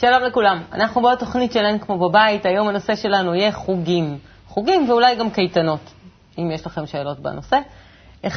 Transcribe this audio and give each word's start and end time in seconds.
שלום 0.00 0.22
לכולם. 0.22 0.62
אנחנו 0.72 1.02
בעוד 1.02 1.18
תוכנית 1.18 1.52
של 1.52 1.64
אין 1.64 1.78
כמו 1.78 2.08
בבית. 2.08 2.46
היום 2.46 2.68
הנושא 2.68 2.96
שלנו 2.96 3.34
יהיה 3.34 3.52
חוגים. 3.52 4.18
חוגים 4.48 4.90
ואולי 4.90 5.16
גם 5.16 5.30
קייטנות, 5.30 5.80
אם 6.38 6.50
יש 6.50 6.66
לכם 6.66 6.86
שאלות 6.86 7.20
בנושא. 7.20 7.58
1-700-509-209, 8.24 8.28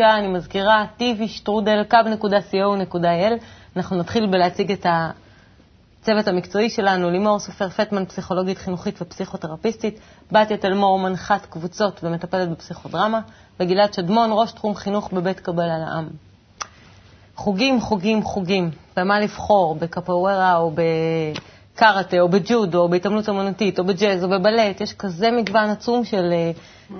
אני 0.00 0.28
מזכירה, 0.28 0.84
tvstrudel.co.il. 0.98 3.32
אנחנו 3.76 3.96
נתחיל 3.96 4.26
בלהציג 4.26 4.72
את 4.72 4.86
הצוות 4.88 6.28
המקצועי 6.28 6.70
שלנו, 6.70 7.10
לימור 7.10 7.38
סופר 7.38 7.68
פטמן, 7.68 8.04
פסיכולוגית 8.04 8.58
חינוכית 8.58 9.02
ופסיכותרפיסטית, 9.02 10.00
בתיה 10.32 10.56
תלמור, 10.56 10.98
מנחת 10.98 11.46
קבוצות 11.46 12.00
ומטפלת 12.04 12.48
בפסיכודרמה, 12.48 13.20
וגלעד 13.60 13.94
שדמון, 13.94 14.30
ראש 14.32 14.52
תחום 14.52 14.74
חינוך 14.74 15.12
בבית 15.12 15.40
קבל 15.40 15.70
על 15.70 15.82
העם. 15.82 16.31
חוגים, 17.42 17.80
חוגים, 17.80 18.22
חוגים. 18.22 18.70
במה 18.96 19.20
לבחור, 19.20 19.74
בקפוארה 19.74 20.56
או 20.56 20.72
בקארטה 21.74 22.20
או 22.20 22.28
בג'ודו 22.28 22.80
או 22.80 22.88
בהתעמלות 22.88 23.28
אמנותית 23.28 23.78
או 23.78 23.84
בג'אז 23.84 24.24
או 24.24 24.28
בבלט. 24.28 24.80
יש 24.80 24.92
כזה 24.92 25.30
מגוון 25.30 25.70
עצום 25.70 26.04
של, 26.04 26.32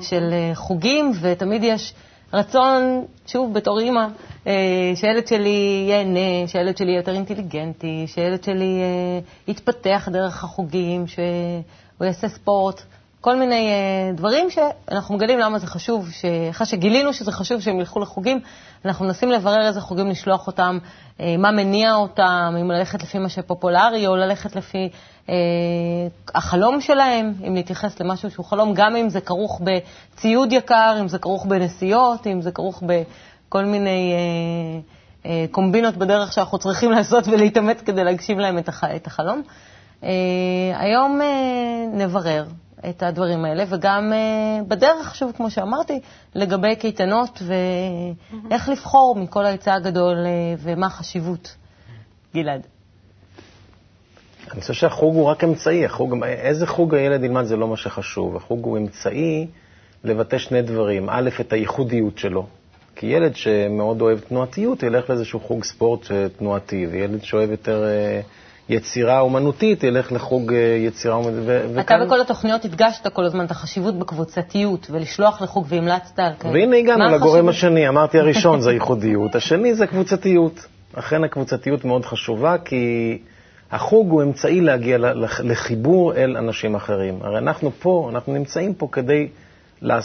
של 0.00 0.34
חוגים, 0.54 1.12
ותמיד 1.20 1.64
יש 1.64 1.94
רצון, 2.32 3.04
שוב, 3.26 3.54
בתור 3.54 3.78
אימא, 3.78 4.06
אה, 4.46 4.52
שהילד 4.94 5.26
שלי 5.26 5.84
ייהנה, 5.88 6.46
שהילד 6.46 6.76
שלי 6.76 6.90
יהיה 6.90 6.98
יותר 6.98 7.12
אינטליגנטי, 7.12 8.04
שהילד 8.06 8.44
שלי 8.44 8.80
אה, 8.80 9.20
יתפתח 9.52 10.08
דרך 10.12 10.44
החוגים, 10.44 11.06
שהוא 11.06 12.06
יעשה 12.06 12.28
ספורט. 12.28 12.82
כל 13.22 13.36
מיני 13.36 13.68
uh, 13.70 14.16
דברים 14.16 14.50
שאנחנו 14.50 15.14
מגלים 15.14 15.38
למה 15.38 15.58
זה 15.58 15.66
חשוב, 15.66 16.08
אחרי 16.50 16.66
שגילינו 16.66 17.12
שזה 17.12 17.32
חשוב 17.32 17.60
שהם 17.60 17.80
ילכו 17.80 18.00
לחוגים, 18.00 18.40
אנחנו 18.84 19.04
מנסים 19.04 19.30
לברר 19.30 19.66
איזה 19.66 19.80
חוגים 19.80 20.08
לשלוח 20.08 20.46
אותם, 20.46 20.78
uh, 21.18 21.22
מה 21.38 21.50
מניע 21.50 21.94
אותם, 21.94 22.54
אם 22.60 22.70
ללכת 22.70 23.02
לפי 23.02 23.18
מה 23.18 23.28
שפופולרי 23.28 24.06
או 24.06 24.16
ללכת 24.16 24.56
לפי 24.56 24.88
uh, 25.26 25.30
החלום 26.34 26.80
שלהם, 26.80 27.34
אם 27.48 27.54
להתייחס 27.54 28.00
למשהו 28.00 28.30
שהוא 28.30 28.46
חלום, 28.46 28.74
גם 28.74 28.96
אם 28.96 29.08
זה 29.08 29.20
כרוך 29.20 29.60
בציוד 29.60 30.52
יקר, 30.52 30.96
אם 31.00 31.08
זה 31.08 31.18
כרוך 31.18 31.46
בנסיעות, 31.46 32.26
אם 32.26 32.40
זה 32.40 32.50
כרוך 32.50 32.82
בכל 32.86 33.64
מיני 33.64 34.12
uh, 34.12 35.24
uh, 35.24 35.28
קומבינות 35.50 35.96
בדרך 35.96 36.32
שאנחנו 36.32 36.58
צריכים 36.58 36.90
לעשות 36.96 37.28
ולהתאמץ 37.28 37.80
כדי 37.80 38.04
להגשים 38.04 38.38
להם 38.38 38.58
את, 38.58 38.68
הח, 38.68 38.84
את 38.84 39.06
החלום. 39.06 39.42
Uh, 40.00 40.04
היום 40.78 41.20
uh, 41.20 41.96
נברר 41.96 42.44
את 42.88 43.02
הדברים 43.02 43.44
האלה, 43.44 43.64
וגם 43.68 44.12
uh, 44.12 44.64
בדרך, 44.68 45.14
שוב, 45.14 45.32
כמו 45.36 45.50
שאמרתי, 45.50 46.00
לגבי 46.34 46.76
קייטנות 46.76 47.42
ואיך 47.42 48.68
mm-hmm. 48.68 48.72
לבחור 48.72 49.16
מכל 49.16 49.44
ההיצע 49.44 49.74
הגדול 49.74 50.16
uh, 50.16 50.60
ומה 50.62 50.86
החשיבות. 50.86 51.56
גלעד. 52.34 52.66
אני 54.52 54.60
חושב 54.60 54.74
שהחוג 54.74 55.14
הוא 55.14 55.24
רק 55.24 55.44
אמצעי. 55.44 55.84
החוג, 55.84 56.24
איזה 56.24 56.66
חוג 56.66 56.94
הילד 56.94 57.24
ילמד 57.24 57.44
זה 57.44 57.56
לא 57.56 57.68
מה 57.68 57.76
שחשוב. 57.76 58.36
החוג 58.36 58.64
הוא 58.64 58.78
אמצעי 58.78 59.46
לבטא 60.04 60.38
שני 60.38 60.62
דברים. 60.62 61.10
א', 61.10 61.30
את 61.40 61.52
הייחודיות 61.52 62.18
שלו. 62.18 62.46
כי 62.96 63.06
ילד 63.06 63.36
שמאוד 63.36 64.00
אוהב 64.00 64.18
תנועתיות 64.18 64.82
ילך 64.82 65.10
לאיזשהו 65.10 65.40
חוג 65.40 65.64
ספורט 65.64 66.06
תנועתי, 66.38 66.86
וילד 66.86 67.22
שאוהב 67.22 67.50
יותר... 67.50 67.84
Uh, 67.84 68.26
יצירה 68.72 69.20
אומנותית, 69.20 69.84
ילך 69.84 70.12
לחוג 70.12 70.52
אה, 70.52 70.58
יצירה 70.58 71.14
אומנותית. 71.14 71.48
אתה 71.74 71.80
וכאן... 71.80 72.06
בכל 72.06 72.20
התוכניות 72.20 72.64
הדגשת 72.64 73.06
כל 73.06 73.24
הזמן 73.24 73.44
את 73.44 73.50
החשיבות 73.50 73.98
בקבוצתיות, 73.98 74.86
ולשלוח 74.90 75.42
לחוג 75.42 75.66
והמלצת 75.68 76.18
על 76.18 76.32
כאלה. 76.40 76.54
והנה 76.54 76.76
הגענו 76.76 77.04
לגורם 77.04 77.48
השני, 77.48 77.88
אמרתי 77.88 78.18
הראשון 78.18 78.60
זה 78.60 78.72
ייחודיות, 78.78 79.34
השני 79.34 79.74
זה 79.74 79.86
קבוצתיות. 79.86 80.66
אכן 80.94 81.24
הקבוצתיות 81.24 81.84
מאוד 81.84 82.04
חשובה, 82.04 82.58
כי 82.58 83.18
החוג 83.70 84.10
הוא 84.10 84.22
אמצעי 84.22 84.60
להגיע 84.60 84.98
לחיבור 85.42 86.14
אל 86.14 86.36
אנשים 86.36 86.74
אחרים. 86.74 87.18
הרי 87.22 87.38
אנחנו 87.38 87.70
פה, 87.80 88.08
אנחנו 88.12 88.32
נמצאים 88.32 88.74
פה 88.74 88.88
כדי 88.92 89.28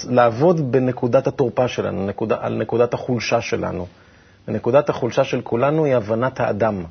לעבוד 0.09 0.71
בנקודת 0.71 1.27
התורפה 1.27 1.67
שלנו, 1.67 2.05
נקודה, 2.05 2.37
על 2.39 2.55
נקודת 2.55 2.93
החולשה 2.93 3.41
שלנו. 3.41 3.87
ונקודת 4.47 4.89
החולשה 4.89 5.23
של 5.23 5.41
כולנו 5.41 5.85
היא 5.85 5.95
הבנת 5.95 6.39
האדם. 6.39 6.83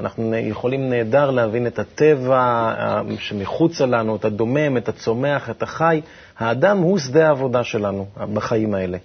אנחנו 0.00 0.34
יכולים 0.34 0.90
נהדר 0.90 1.30
להבין 1.30 1.66
את 1.66 1.78
הטבע 1.78 2.74
שמחוצה 3.18 3.86
לנו, 3.86 4.16
את 4.16 4.24
הדומם, 4.24 4.76
את 4.76 4.88
הצומח, 4.88 5.50
את 5.50 5.62
החי. 5.62 6.00
האדם 6.38 6.78
הוא 6.78 6.98
שדה 6.98 7.26
העבודה 7.26 7.64
שלנו 7.64 8.06
בחיים 8.34 8.74
האלה. 8.74 8.98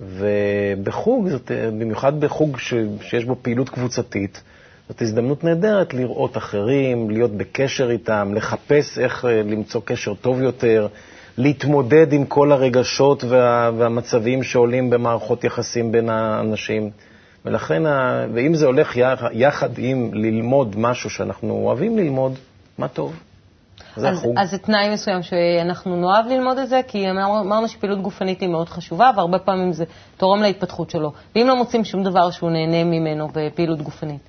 ובחוג, 0.00 1.28
זאת, 1.28 1.50
במיוחד 1.78 2.20
בחוג 2.20 2.58
ש, 2.58 2.74
שיש 3.00 3.24
בו 3.24 3.36
פעילות 3.42 3.68
קבוצתית, 3.68 4.42
זאת 4.88 5.02
הזדמנות 5.02 5.44
נהדרת 5.44 5.94
לראות 5.94 6.36
אחרים, 6.36 7.10
להיות 7.10 7.30
בקשר 7.30 7.90
איתם, 7.90 8.32
לחפש 8.34 8.98
איך 8.98 9.24
אה, 9.24 9.42
למצוא 9.42 9.80
קשר 9.84 10.14
טוב 10.14 10.42
יותר, 10.42 10.88
להתמודד 11.38 12.12
עם 12.12 12.24
כל 12.24 12.52
הרגשות 12.52 13.24
וה, 13.24 13.70
והמצבים 13.78 14.42
שעולים 14.42 14.90
במערכות 14.90 15.44
יחסים 15.44 15.92
בין 15.92 16.08
האנשים. 16.08 16.90
ולכן, 17.44 17.82
ואם 18.34 18.54
זה 18.54 18.66
הולך 18.66 18.96
יחד 19.32 19.78
עם 19.78 20.10
ללמוד 20.14 20.78
משהו 20.78 21.10
שאנחנו 21.10 21.54
אוהבים 21.54 21.98
ללמוד, 21.98 22.38
מה 22.78 22.88
טוב. 22.88 23.16
זה 23.96 24.08
אז, 24.08 24.18
החוג. 24.18 24.38
אז 24.38 24.50
זה 24.50 24.58
תנאי 24.58 24.92
מסוים 24.92 25.22
שאנחנו 25.22 25.96
נאהב 25.96 26.26
ללמוד 26.26 26.58
את 26.58 26.68
זה, 26.68 26.80
כי 26.88 27.10
אמרנו 27.10 27.68
שפעילות 27.68 28.02
גופנית 28.02 28.40
היא 28.40 28.48
מאוד 28.48 28.68
חשובה, 28.68 29.10
והרבה 29.16 29.38
פעמים 29.38 29.72
זה 29.72 29.84
תורם 30.16 30.42
להתפתחות 30.42 30.90
שלו. 30.90 31.12
ואם 31.36 31.46
לא 31.48 31.56
מוצאים 31.56 31.84
שום 31.84 32.04
דבר 32.04 32.30
שהוא 32.30 32.50
נהנה 32.50 32.84
ממנו 32.84 33.28
בפעילות 33.34 33.82
גופנית, 33.82 34.20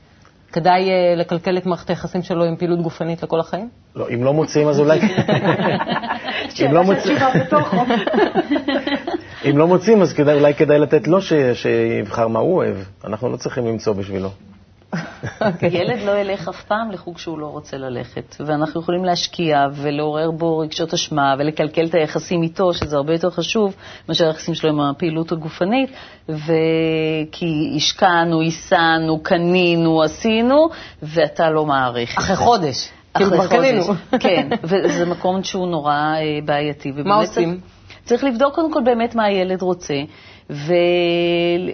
כדאי 0.51 0.89
uh, 0.89 1.19
לקלקל 1.19 1.57
את 1.57 1.65
מערכת 1.65 1.89
היחסים 1.89 2.21
שלו 2.21 2.45
עם 2.45 2.55
פעילות 2.55 2.81
גופנית 2.81 3.23
לכל 3.23 3.39
החיים? 3.39 3.69
לא, 3.95 4.09
אם 4.13 4.23
לא 4.23 4.33
מוצאים 4.33 4.67
אז 4.67 4.79
אולי... 4.79 4.99
אם 6.65 6.73
לא 6.73 6.83
מוצאים... 6.83 7.17
אם 9.49 9.57
לא 9.57 9.67
מוצאים, 9.67 10.01
אז 10.01 10.13
כדאי, 10.13 10.35
אולי 10.35 10.53
כדאי 10.53 10.79
לתת 10.79 11.07
לו 11.07 11.21
ש, 11.21 11.33
שיבחר 11.53 12.27
מה 12.27 12.39
הוא 12.39 12.55
אוהב. 12.55 12.77
אנחנו 13.05 13.29
לא 13.29 13.37
צריכים 13.37 13.67
למצוא 13.67 13.93
בשבילו. 13.93 14.29
אוקיי. 15.41 15.69
ילד 15.71 16.01
לא 16.05 16.11
ילך 16.11 16.47
אף 16.47 16.63
פעם 16.63 16.91
לחוג 16.91 17.17
שהוא 17.17 17.39
לא 17.39 17.45
רוצה 17.45 17.77
ללכת, 17.77 18.35
ואנחנו 18.39 18.81
יכולים 18.81 19.05
להשקיע 19.05 19.65
ולעורר 19.73 20.31
בו 20.31 20.57
רגשות 20.57 20.93
אשמה 20.93 21.35
ולקלקל 21.39 21.85
את 21.85 21.95
היחסים 21.95 22.43
איתו, 22.43 22.73
שזה 22.73 22.95
הרבה 22.95 23.13
יותר 23.13 23.29
חשוב 23.29 23.75
מאשר 24.09 24.27
היחסים 24.27 24.53
שלו 24.53 24.69
עם 24.69 24.79
הפעילות 24.79 25.31
הגופנית, 25.31 25.89
וכי 26.29 27.73
השקענו, 27.75 28.41
הסענו, 28.41 29.19
קנינו, 29.23 30.03
עשינו, 30.03 30.69
ואתה 31.03 31.49
לא 31.49 31.65
מעריך. 31.65 32.17
אחרי 32.17 32.35
חודש. 32.35 32.89
אחרי 33.13 33.47
חודש, 33.47 33.85
כן, 34.19 34.49
וזה 34.63 35.05
מקום 35.05 35.43
שהוא 35.43 35.67
נורא 35.67 35.93
אה, 35.93 36.39
בעייתי. 36.45 36.91
מה 36.91 37.15
עושים? 37.15 37.59
צריך 38.05 38.23
לבדוק 38.23 38.55
קודם 38.55 38.71
כל 38.73 38.81
באמת 38.83 39.15
מה 39.15 39.23
הילד 39.23 39.61
רוצה, 39.61 39.95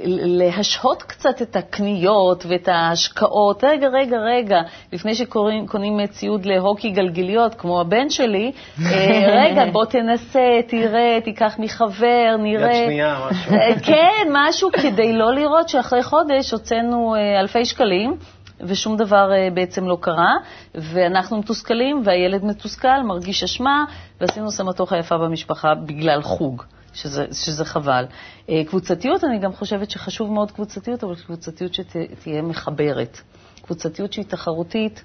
ולהשהות 0.06 1.03
קצת 1.03 1.42
את 1.42 1.56
הקניות 1.56 2.46
ואת 2.47 2.68
ההשקעות. 2.68 3.64
רגע, 3.64 3.88
רגע, 3.88 4.18
רגע, 4.18 4.62
לפני 4.94 5.16
שקונים 5.16 6.08
ציוד 6.08 6.46
להוקי 6.46 6.90
גלגיליות, 6.90 7.56
כמו 7.56 7.81
הבן 7.81 8.09
שלי, 8.09 8.52
אה, 8.86 9.25
רגע, 9.46 9.66
בוא 9.72 9.86
תנסה, 9.86 10.59
תראה, 10.68 11.18
תיקח 11.24 11.56
מחבר, 11.59 12.36
נראה. 12.40 12.75
יד 12.75 12.86
שנייה, 12.86 13.19
משהו. 13.30 13.53
אה, 13.53 13.80
כן, 13.86 14.28
משהו 14.31 14.69
כדי 14.72 15.13
לא 15.13 15.34
לראות 15.34 15.69
שאחרי 15.69 16.03
חודש 16.03 16.52
הוצאנו 16.52 17.16
אה, 17.16 17.40
אלפי 17.40 17.66
שקלים. 17.66 18.16
ושום 18.64 18.98
דבר 18.98 19.32
בעצם 19.54 19.88
לא 19.88 19.98
קרה, 20.02 20.34
ואנחנו 20.76 21.38
מתוסכלים, 21.38 22.02
והילד 22.06 22.46
מתוסכל, 22.46 23.04
מרגיש 23.04 23.44
אשמה, 23.44 23.86
ועשינו 24.22 24.52
סמטוחה 24.52 24.98
יפה 24.98 25.18
במשפחה 25.18 25.75
בגלל 25.75 26.22
חוג. 26.22 26.63
שזה, 26.94 27.25
שזה 27.31 27.66
חבל. 27.66 28.06
אה, 28.50 28.63
קבוצתיות, 28.68 29.24
אני 29.24 29.40
גם 29.40 29.54
חושבת 29.54 29.92
שחשוב 29.92 30.31
מאוד 30.31 30.52
קבוצתיות, 30.52 31.04
אבל 31.04 31.16
קבוצתיות 31.16 31.74
שתהיה 31.74 32.42
מחברת. 32.42 33.22
קבוצתיות 33.62 34.13
שהיא 34.13 34.25
תחרותית, 34.25 35.04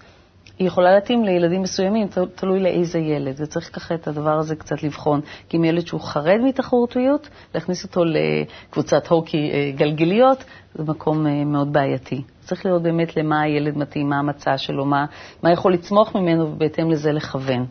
היא 0.58 0.66
יכולה 0.66 0.94
להתאים 0.94 1.25
לילדים 1.25 1.62
מסוימים, 1.62 2.06
תלוי 2.34 2.60
לאיזה 2.60 2.98
ילד, 2.98 3.34
וצריך 3.38 3.70
ככה 3.76 3.94
את 3.94 4.08
הדבר 4.08 4.38
הזה 4.38 4.56
קצת 4.56 4.82
לבחון. 4.82 5.20
כי 5.48 5.56
אם 5.56 5.64
ילד 5.64 5.87
שהוא 5.87 6.00
חרד 6.00 6.40
מתחרותיות, 6.44 7.28
להכניס 7.54 7.84
אותו 7.84 8.02
לקבוצת 8.04 9.06
הוקי 9.06 9.50
אה, 9.52 9.70
גלגליות, 9.76 10.44
זה 10.75 10.84
מקום 10.84 11.26
אה, 11.26 11.44
מאוד 11.44 11.72
בעייתי. 11.72 12.22
צריך 12.40 12.66
לראות 12.66 12.82
באמת 12.82 13.16
למה 13.16 13.40
הילד 13.40 13.78
מתאים, 13.78 14.08
מה 14.08 14.19
המצע 14.19 14.58
שלו, 14.58 14.84
מה, 14.84 15.04
מה 15.43 15.52
יכול 15.52 15.72
לצמוח 15.72 16.16
ממנו, 16.16 16.46
ובהתאם 16.52 16.90
לזה 16.90 17.12
לכוון. 17.12 17.66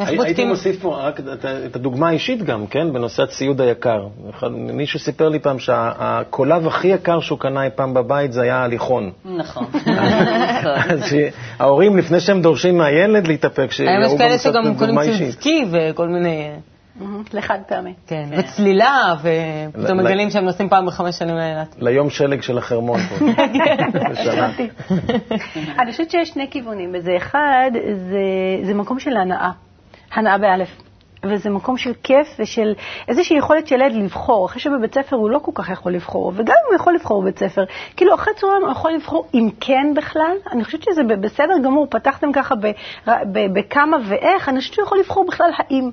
הייתי 0.00 0.44
מוסיף 0.44 0.82
פה 0.82 0.96
רק 0.96 1.20
את 1.66 1.76
הדוגמה 1.76 2.08
האישית 2.08 2.42
גם, 2.42 2.66
כן, 2.66 2.92
בנושא 2.92 3.22
הציוד 3.22 3.60
היקר. 3.60 4.06
מישהו 4.50 4.98
סיפר 5.00 5.28
לי 5.28 5.38
פעם 5.38 5.58
שהקולב 5.58 6.66
הכי 6.66 6.88
יקר 6.88 7.20
שהוא 7.20 7.38
קנה 7.38 7.64
אי 7.64 7.70
פעם 7.74 7.94
בבית 7.94 8.32
זה 8.32 8.42
היה 8.42 8.64
הליכון. 8.64 9.10
נכון. 9.24 9.66
אז 10.90 11.16
ההורים, 11.58 11.96
לפני 11.96 12.20
שהם 12.20 12.42
דורשים 12.42 12.78
מהילד 12.78 13.26
להתאפק, 13.26 13.72
שיראו 13.72 14.18
גם 14.18 14.36
קצת 14.38 14.52
דוגמה 14.52 14.52
אישית. 14.52 14.52
יש 14.52 14.54
כאלה 14.54 14.62
שגם 14.64 14.78
קונים 14.78 15.16
ציוד 15.18 15.30
סקי 15.30 15.64
וכל 15.72 16.08
מיני... 16.08 16.50
לחד 17.32 17.58
פעמי. 17.68 17.94
כן, 18.06 18.28
וצלילה, 18.30 19.14
ופתאום 19.72 19.98
מגלים 19.98 20.30
שהם 20.30 20.44
נוסעים 20.44 20.68
פעם 20.68 20.86
בחמש 20.86 21.18
שנים 21.18 21.36
לאילת. 21.36 21.76
ליום 21.78 22.10
שלג 22.10 22.42
של 22.42 22.58
החרמון 22.58 23.00
פה. 23.00 23.14
הבנתי. 24.32 24.68
אני 25.78 25.90
חושבת 25.90 26.10
שיש 26.10 26.28
שני 26.28 26.46
כיוונים 26.50 26.92
בזה. 26.92 27.16
אחד, 27.16 27.70
זה, 27.94 28.66
זה 28.66 28.74
מקום 28.74 28.98
של 28.98 29.16
הנאה, 29.16 29.50
הנאה 30.12 30.38
באלף. 30.38 30.68
וזה 31.24 31.50
מקום 31.50 31.76
של 31.76 31.92
כיף 32.02 32.28
ושל 32.38 32.74
איזושהי 33.08 33.36
יכולת 33.38 33.66
של 33.66 33.74
ילד 33.74 33.92
לבחור. 33.92 34.46
אחרי 34.46 34.60
שבבית 34.60 34.94
ספר 34.94 35.16
הוא 35.16 35.30
לא 35.30 35.38
כל 35.38 35.52
כך 35.54 35.70
יכול 35.70 35.92
לבחור, 35.92 36.32
וגם 36.36 36.54
אם 36.62 36.68
הוא 36.68 36.74
יכול 36.76 36.94
לבחור 36.94 37.22
בבית 37.22 37.38
ספר, 37.38 37.64
כאילו 37.96 38.14
אחרי 38.14 38.34
צהריים 38.36 38.62
הוא 38.62 38.70
יכול 38.72 38.92
לבחור 38.92 39.26
אם 39.34 39.48
כן 39.60 39.92
בכלל. 39.96 40.36
אני 40.52 40.64
חושבת 40.64 40.82
שזה 40.82 41.02
בסדר 41.20 41.54
גמור, 41.64 41.86
פתחתם 41.90 42.32
ככה 42.32 42.54
ב- 42.54 42.70
ב- 43.08 43.58
בכמה 43.58 43.96
ואיך, 44.08 44.48
אני 44.48 44.58
חושבת 44.58 44.74
שהוא 44.74 44.84
יכול 44.86 44.98
לבחור 44.98 45.26
בכלל 45.26 45.50
האם. 45.56 45.90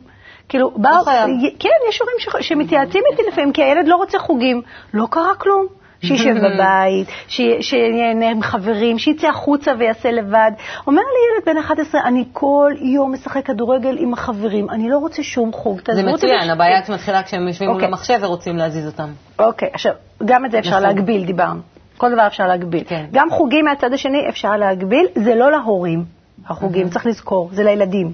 כאילו, 0.49 0.71
בא, 0.71 0.89
חייב. 1.03 1.27
כן, 1.59 1.69
יש 1.89 1.99
הורים 2.01 2.15
ש- 2.19 2.47
שמתייעצים 2.47 3.03
איתי 3.11 3.21
לפעמים, 3.31 3.53
כי 3.53 3.63
הילד 3.63 3.87
לא 3.87 3.95
רוצה 3.95 4.19
חוגים. 4.19 4.61
לא 4.93 5.07
קרה 5.11 5.35
כלום. 5.35 5.65
שישב 6.07 6.33
בבית, 6.37 7.07
ש- 7.27 7.41
שיהנה 7.61 8.29
עם 8.31 8.41
חברים, 8.41 8.99
שיצא 8.99 9.27
החוצה 9.27 9.71
ויעשה 9.79 10.11
לבד. 10.11 10.51
אומר 10.87 11.01
לי 11.01 11.35
ילד 11.35 11.55
בן 11.55 11.61
11, 11.61 12.01
אני 12.05 12.23
כל 12.33 12.71
יום 12.81 13.13
משחק 13.13 13.45
כדורגל 13.45 13.95
עם 13.99 14.13
החברים, 14.13 14.69
אני 14.69 14.89
לא 14.89 14.97
רוצה 14.97 15.23
שום 15.23 15.51
חוג. 15.51 15.81
זה 15.91 16.03
מצוין, 16.03 16.49
הבעיה 16.49 16.81
מתחילה 16.89 17.23
כשהם 17.23 17.47
יושבים 17.47 17.67
מול 17.69 17.75
אוקיי. 17.75 17.87
המחשב 17.87 18.19
ורוצים 18.21 18.57
להזיז 18.57 18.87
אותם. 18.87 19.09
אוקיי, 19.39 19.69
עכשיו, 19.73 19.91
גם 20.25 20.45
את 20.45 20.51
זה 20.51 20.59
אפשר 20.59 20.69
נכון. 20.71 20.83
להגביל, 20.83 21.25
דיברנו. 21.25 21.59
כל 21.97 22.11
דבר 22.11 22.27
אפשר 22.27 22.47
להגביל. 22.47 22.83
כן. 22.87 23.05
גם 23.11 23.29
חוגים 23.29 23.65
מהצד 23.65 23.93
השני 23.93 24.29
אפשר 24.29 24.57
להגביל, 24.57 25.05
זה 25.15 25.35
לא 25.35 25.51
להורים, 25.51 26.16
החוגים, 26.45 26.89
צריך 26.89 27.05
לזכור, 27.05 27.49
זה 27.51 27.63
לילדים. 27.63 28.11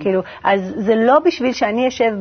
כאילו, 0.00 0.22
אז 0.44 0.74
זה 0.76 0.94
לא 0.94 1.18
בשביל 1.18 1.52
שאני 1.52 1.88
אשב 1.88 2.12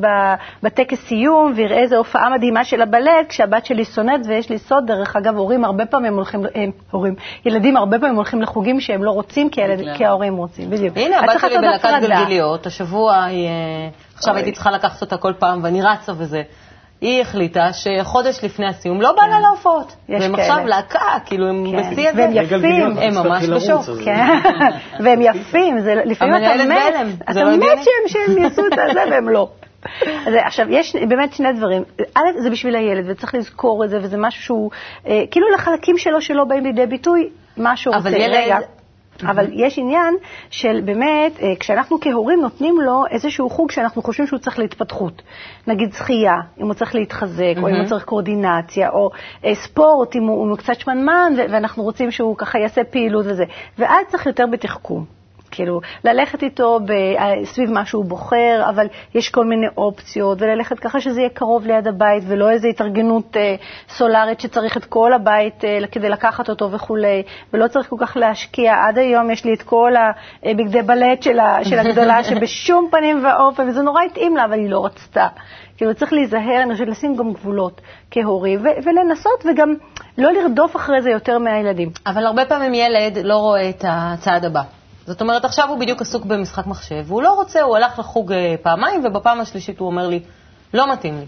בטקס 0.63 0.99
סיום 1.07 1.53
ואראה 1.55 1.77
איזו 1.77 1.95
הופעה 1.95 2.29
מדהימה 2.29 2.63
של 2.63 2.81
הבלט, 2.81 3.29
כשהבת 3.29 3.65
שלי 3.65 3.85
שונאת, 3.85 4.21
ויש 4.27 4.49
לי 4.49 4.59
סוד, 4.59 4.83
דרך 4.87 5.15
אגב, 5.15 5.37
הורים 5.37 5.65
הרבה 5.65 5.85
פעמים 5.85 6.13
הולכים, 6.13 6.45
הם, 6.55 6.71
הורים, 6.91 7.15
ילדים 7.45 7.77
הרבה 7.77 7.99
פעמים 7.99 8.15
הולכים 8.15 8.41
לחוגים 8.41 8.79
שהם 8.79 9.03
לא 9.03 9.11
רוצים, 9.11 9.49
כי, 9.49 9.61
הילד. 9.61 9.97
כי 9.97 10.05
ההורים 10.05 10.35
רוצים, 10.35 10.69
בדיוק. 10.69 10.97
הנה, 10.97 11.19
הבת 11.19 11.39
שלי 11.39 11.57
בלהקת. 11.57 11.89
גלגיליות, 12.01 12.65
השבוע 12.65 13.23
היא... 13.23 13.47
אה, 13.47 13.89
עכשיו. 14.15 14.35
הייתי 14.35 14.51
צריכה 14.51 14.71
לקחת 14.71 15.01
אותה 15.01 15.17
כל 15.17 15.33
פעם, 15.39 15.59
ואני 15.63 15.81
רצה 15.81 16.11
וזה. 16.17 16.41
היא 17.01 17.21
החליטה 17.21 17.69
שחודש 17.73 18.43
לפני 18.43 18.67
הסיום 18.67 19.01
לא 19.01 19.11
בא 19.11 19.27
לה 19.27 19.39
להופעות. 19.39 19.95
יש 20.09 20.21
והם. 20.21 20.35
עכשיו 20.35 20.57
להקה, 20.65 20.99
כאילו, 21.25 21.47
הם 21.49 21.65
כן. 21.71 21.91
בשיא 21.91 22.09
הזה. 22.09 22.21
והם 22.21 22.31
יפים. 22.35 22.97
הם 22.97 23.13
ממש 23.15 23.45
בשוק. 23.49 23.85
כן, 24.05 24.27
והם 25.03 25.21
יפים, 25.21 25.79
זה 25.79 25.93
לפעמים 26.05 26.35
אתה 26.35 26.65
מת, 26.65 26.93
אתה 27.31 27.43
לא 27.43 27.57
מת. 27.57 27.63
שהם, 28.07 28.37
יעשו 28.43 28.61
את 28.65 28.71
זה 28.93 29.11
והם 29.11 29.29
לא. 29.29 29.49
אז 30.27 30.33
עכשיו, 30.45 30.65
יש 30.69 30.95
באמת 31.09 31.33
שני 31.33 31.53
דברים. 31.53 31.83
א', 32.15 32.41
זה 32.43 32.49
בשביל 32.49 32.75
הילד, 32.75 33.05
וצריך 33.09 33.35
לזכור 33.35 33.83
את 33.85 33.89
זה, 33.89 33.97
וזה 34.01 34.17
משהו 34.17 34.43
שהוא, 34.43 34.71
אה, 35.07 35.21
כאילו 35.31 35.47
לחלקים 35.55 35.97
שלו 35.97 36.21
שלא 36.21 36.43
באים 36.43 36.63
לידי 36.63 36.85
ביטוי, 36.85 37.29
מה 37.57 37.77
שהוא 37.77 37.95
אבל 37.95 38.13
רוצה. 38.13 38.23
ילד- 38.25 38.35
רגע. 38.35 38.57
אבל 39.23 39.45
יש 39.53 39.79
עניין 39.79 40.15
של 40.49 40.81
באמת, 40.85 41.39
אה, 41.41 41.53
כשאנחנו 41.59 41.97
כהורים 42.01 42.41
נותנים 42.41 42.81
לו 42.81 43.03
איזשהו 43.11 43.49
חוג 43.49 43.71
שאנחנו 43.71 44.01
חושבים 44.01 44.27
שהוא 44.27 44.39
צריך 44.39 44.59
להתפתחות. 44.59 45.21
נגיד 45.67 45.93
שחייה, 45.93 46.35
אם 46.59 46.65
הוא 46.65 46.73
צריך 46.73 46.95
להתחזק, 46.95 47.53
או 47.61 47.69
אם 47.69 47.75
הוא 47.75 47.85
צריך 47.85 48.03
קואורדינציה, 48.03 48.89
או 48.89 49.09
אה, 49.45 49.55
ספורט, 49.55 50.15
אם 50.15 50.23
הוא, 50.23 50.45
אם 50.45 50.49
הוא 50.49 50.57
קצת 50.57 50.79
שמנמן, 50.79 51.33
ואנחנו 51.37 51.83
רוצים 51.83 52.11
שהוא 52.11 52.37
ככה 52.37 52.59
יעשה 52.59 52.83
פעילות 52.83 53.25
וזה. 53.27 53.43
ואז 53.77 54.05
צריך 54.07 54.25
יותר 54.25 54.45
בתחכום. 54.51 55.14
כאילו, 55.55 55.81
ללכת 56.03 56.43
איתו 56.43 56.79
ב, 56.85 56.91
אה, 56.91 57.45
סביב 57.45 57.71
מה 57.71 57.85
שהוא 57.85 58.05
בוחר, 58.05 58.61
אבל 58.69 58.87
יש 59.15 59.29
כל 59.29 59.45
מיני 59.45 59.67
אופציות, 59.77 60.41
וללכת 60.41 60.79
ככה 60.79 61.01
שזה 61.01 61.19
יהיה 61.19 61.29
קרוב 61.29 61.65
ליד 61.65 61.87
הבית, 61.87 62.23
ולא 62.27 62.49
איזו 62.49 62.67
התארגנות 62.67 63.37
אה, 63.37 63.55
סולארית 63.89 64.39
שצריך 64.39 64.77
את 64.77 64.85
כל 64.85 65.13
הבית 65.13 65.65
אה, 65.65 65.79
כדי 65.91 66.09
לקחת 66.09 66.49
אותו 66.49 66.71
וכולי, 66.71 67.23
ולא 67.53 67.67
צריך 67.67 67.89
כל 67.89 67.97
כך 67.99 68.17
להשקיע. 68.17 68.73
עד 68.87 68.97
היום 68.97 69.31
יש 69.31 69.45
לי 69.45 69.53
את 69.53 69.61
כל 69.61 69.91
הבגדי 70.43 70.81
בלט 70.81 71.23
של, 71.23 71.39
ה, 71.39 71.63
של 71.63 71.79
הגדולה, 71.79 72.23
שבשום 72.29 72.87
פנים 72.91 73.25
ואופן, 73.25 73.69
וזה 73.69 73.81
נורא 73.81 74.03
התאים 74.03 74.37
לה, 74.37 74.45
אבל 74.45 74.53
היא 74.53 74.69
לא 74.69 74.85
רצתה. 74.85 75.27
כאילו, 75.77 75.95
צריך 75.95 76.13
להיזהר, 76.13 76.63
אני 76.63 76.73
חושבת, 76.73 76.87
לשים 76.87 77.15
גם 77.15 77.33
גבולות 77.33 77.81
כהורים, 78.11 78.59
ו- 78.59 78.83
ולנסות, 78.85 79.45
וגם 79.45 79.73
לא 80.17 80.31
לרדוף 80.31 80.75
אחרי 80.75 81.01
זה 81.01 81.09
יותר 81.09 81.39
מהילדים. 81.39 81.89
אבל 82.07 82.25
הרבה 82.25 82.45
פעמים 82.45 82.73
ילד 82.73 83.17
לא 83.23 83.35
רואה 83.35 83.69
את 83.69 83.85
הצעד 83.87 84.45
הבא. 84.45 84.61
זאת 85.05 85.21
אומרת, 85.21 85.45
עכשיו 85.45 85.69
הוא 85.69 85.79
בדיוק 85.79 86.01
עסוק 86.01 86.25
במשחק 86.25 86.67
מחשב, 86.67 87.03
והוא 87.05 87.21
לא 87.21 87.33
רוצה, 87.33 87.61
הוא 87.61 87.75
הלך 87.75 87.99
לחוג 87.99 88.31
אה, 88.31 88.55
פעמיים, 88.61 89.05
ובפעם 89.05 89.39
השלישית 89.41 89.79
הוא 89.79 89.87
אומר 89.87 90.07
לי, 90.07 90.19
לא 90.73 90.93
מתאים 90.93 91.19
לי. 91.19 91.25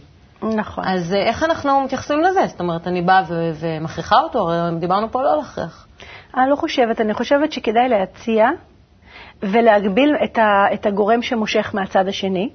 נכון. 0.56 0.83
אז 0.88 1.13
אה, 1.13 1.24
איך 1.24 1.44
אנחנו 1.44 1.81
מתייחסים 1.81 2.21
לזה? 2.21 2.47
זאת 2.47 2.59
אומרת, 2.59 2.88
אני 2.88 3.01
באה 3.01 3.21
ו- 3.27 3.51
ומכריחה 3.59 4.15
אותו, 4.19 4.51
הרי 4.51 4.79
דיברנו 4.79 5.12
פה 5.12 5.21
לא 5.21 5.38
להכריח. 5.38 5.88
אני 6.38 6.50
לא 6.50 6.56
חושבת, 6.56 7.01
אני 7.01 7.13
חושבת 7.13 7.51
שכדאי 7.51 7.89
להציע 7.89 8.47
ולהגביל 9.41 10.15
את, 10.23 10.38
ה, 10.38 10.73
את 10.73 10.85
הגורם 10.85 11.21
שמושך 11.21 11.71
מהצד 11.73 12.07
השני. 12.07 12.50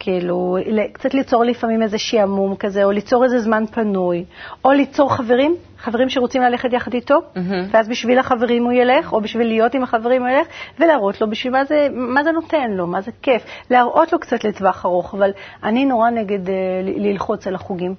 כאילו, 0.00 0.56
קצת 0.92 1.14
ליצור 1.14 1.44
לפעמים 1.44 1.82
איזה 1.82 1.98
שעמום 1.98 2.56
כזה, 2.56 2.84
או 2.84 2.90
ליצור 2.90 3.24
איזה 3.24 3.38
זמן 3.38 3.64
פנוי, 3.66 4.24
או 4.64 4.72
ליצור 4.72 5.14
חברים, 5.14 5.56
חברים 5.78 6.08
שרוצים 6.08 6.42
ללכת 6.42 6.72
יחד 6.72 6.94
איתו, 6.94 7.22
מהמם. 7.36 7.68
ואז 7.70 7.88
בשביל 7.88 8.18
החברים 8.18 8.64
הוא 8.64 8.72
ילך, 8.72 9.12
או 9.12 9.20
בשביל 9.20 9.46
להיות 9.46 9.74
עם 9.74 9.82
החברים 9.82 10.22
הוא 10.22 10.30
ילך, 10.30 10.46
ולהראות 10.78 11.20
לו 11.20 11.30
בשביל 11.30 11.52
מה 11.52 11.64
זה, 11.64 11.88
מה 11.92 12.24
זה 12.24 12.32
נותן 12.32 12.70
לו, 12.70 12.86
מה 12.86 13.00
זה 13.00 13.10
כיף. 13.22 13.42
להראות 13.70 14.12
לו 14.12 14.20
קצת 14.20 14.44
לטווח 14.44 14.86
ארוך, 14.86 15.14
אבל 15.14 15.30
אני 15.62 15.84
נורא 15.84 16.10
נגד 16.10 16.46
uh, 16.46 16.50
ללחוץ 16.82 17.46
על 17.46 17.54
החוגים. 17.54 17.94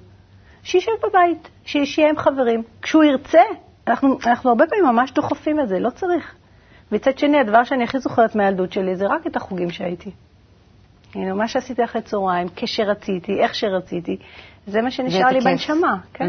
שישב 0.62 0.92
בבית, 1.08 1.48
שיהיה 1.64 2.10
עם 2.10 2.16
חברים. 2.16 2.62
כשהוא 2.82 3.04
ירצה, 3.04 3.42
אנחנו, 3.88 4.18
אנחנו 4.26 4.50
הרבה 4.50 4.66
פעמים 4.66 4.84
ממש 4.84 5.12
דוחפים 5.12 5.60
את 5.60 5.68
זה, 5.68 5.78
לא 5.78 5.90
צריך. 5.90 6.34
מצד 6.92 7.18
שני, 7.18 7.38
הדבר 7.38 7.64
שאני 7.64 7.84
הכי 7.84 7.98
זוכרת 7.98 8.34
מהילדות 8.36 8.72
שלי 8.72 8.96
זה 8.96 9.06
רק 9.06 9.26
את 9.26 9.36
החוגים 9.36 9.70
שהייתי. 9.70 10.10
הנה, 11.14 11.34
מה 11.34 11.48
שעשיתי 11.48 11.84
אחרי 11.84 12.02
צהריים, 12.02 12.48
כשרציתי, 12.56 13.32
איך 13.40 13.54
שרציתי, 13.54 14.16
זה 14.66 14.82
מה 14.82 14.90
שנשאר 14.90 15.28
לי. 15.28 15.40
בנשמה, 15.40 15.96
כן? 16.14 16.28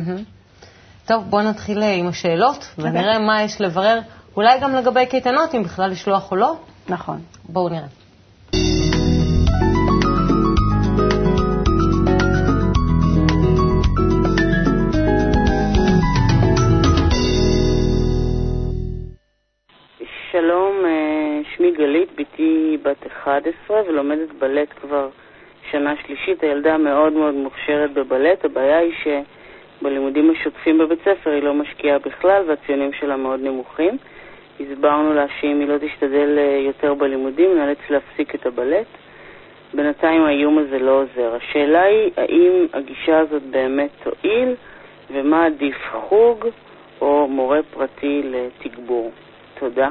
טוב, 1.06 1.24
בואו 1.30 1.42
נתחיל 1.42 1.84
אה, 1.84 1.94
עם 1.94 2.08
השאלות. 2.08 2.74
ונראה 2.78 3.20
מה 3.20 3.44
יש 3.44 3.62
לברר, 3.62 4.00
אולי 4.36 4.60
גם 4.60 4.76
לגבי 4.76 5.06
קייטנות, 5.06 5.56
אם 5.56 5.64
בכלל 5.64 5.90
לשלוח 5.92 6.32
או 6.32 6.36
לא. 6.36 6.56
נכון. 6.90 7.22
בואו 7.50 7.70
נראה. 7.70 7.88
בת 22.84 23.08
11 23.08 23.82
ולומדת 23.88 24.32
בלט 24.40 24.68
כבר 24.82 25.10
שנה 25.72 25.94
שלישית. 26.06 26.44
הילדה 26.44 26.78
מאוד 26.78 27.14
מאוד 27.14 27.34
מוכשרת 27.34 27.94
בבלט, 27.94 28.46
הבעיה 28.46 28.78
היא 28.78 28.94
שבלימודים 29.04 30.32
השוטפים 30.32 30.78
בבית 30.78 31.00
ספר 31.00 31.30
היא 31.30 31.44
לא 31.44 31.54
משקיעה 31.54 32.00
בכלל 32.00 32.44
והציונים 32.48 32.94
שלה 32.94 33.18
מאוד 33.18 33.40
נמוכים. 33.40 33.98
הסברנו 34.60 35.14
לה 35.14 35.26
שאם 35.40 35.60
היא 35.60 35.68
לא 35.68 35.78
תשתדל 35.78 36.38
אה, 36.38 36.60
יותר 36.66 36.94
בלימודים, 36.94 37.58
נאלץ 37.58 37.78
להפסיק 37.90 38.36
את 38.36 38.46
הבלט. 38.46 38.88
בינתיים 39.74 40.24
האיום 40.24 40.58
הזה 40.58 40.80
לא 40.80 40.92
עוזר. 41.02 41.36
השאלה 41.36 41.82
היא, 41.82 42.12
האם 42.18 42.66
הגישה 42.74 43.20
הזאת 43.20 43.44
באמת 43.44 43.90
תועיל, 44.04 44.56
ומה 45.12 45.46
עדיף, 45.46 45.78
חוג 45.92 46.48
או 47.02 47.28
מורה 47.28 47.60
פרטי 47.74 48.22
לתגבור? 48.24 49.12
תודה. 49.60 49.90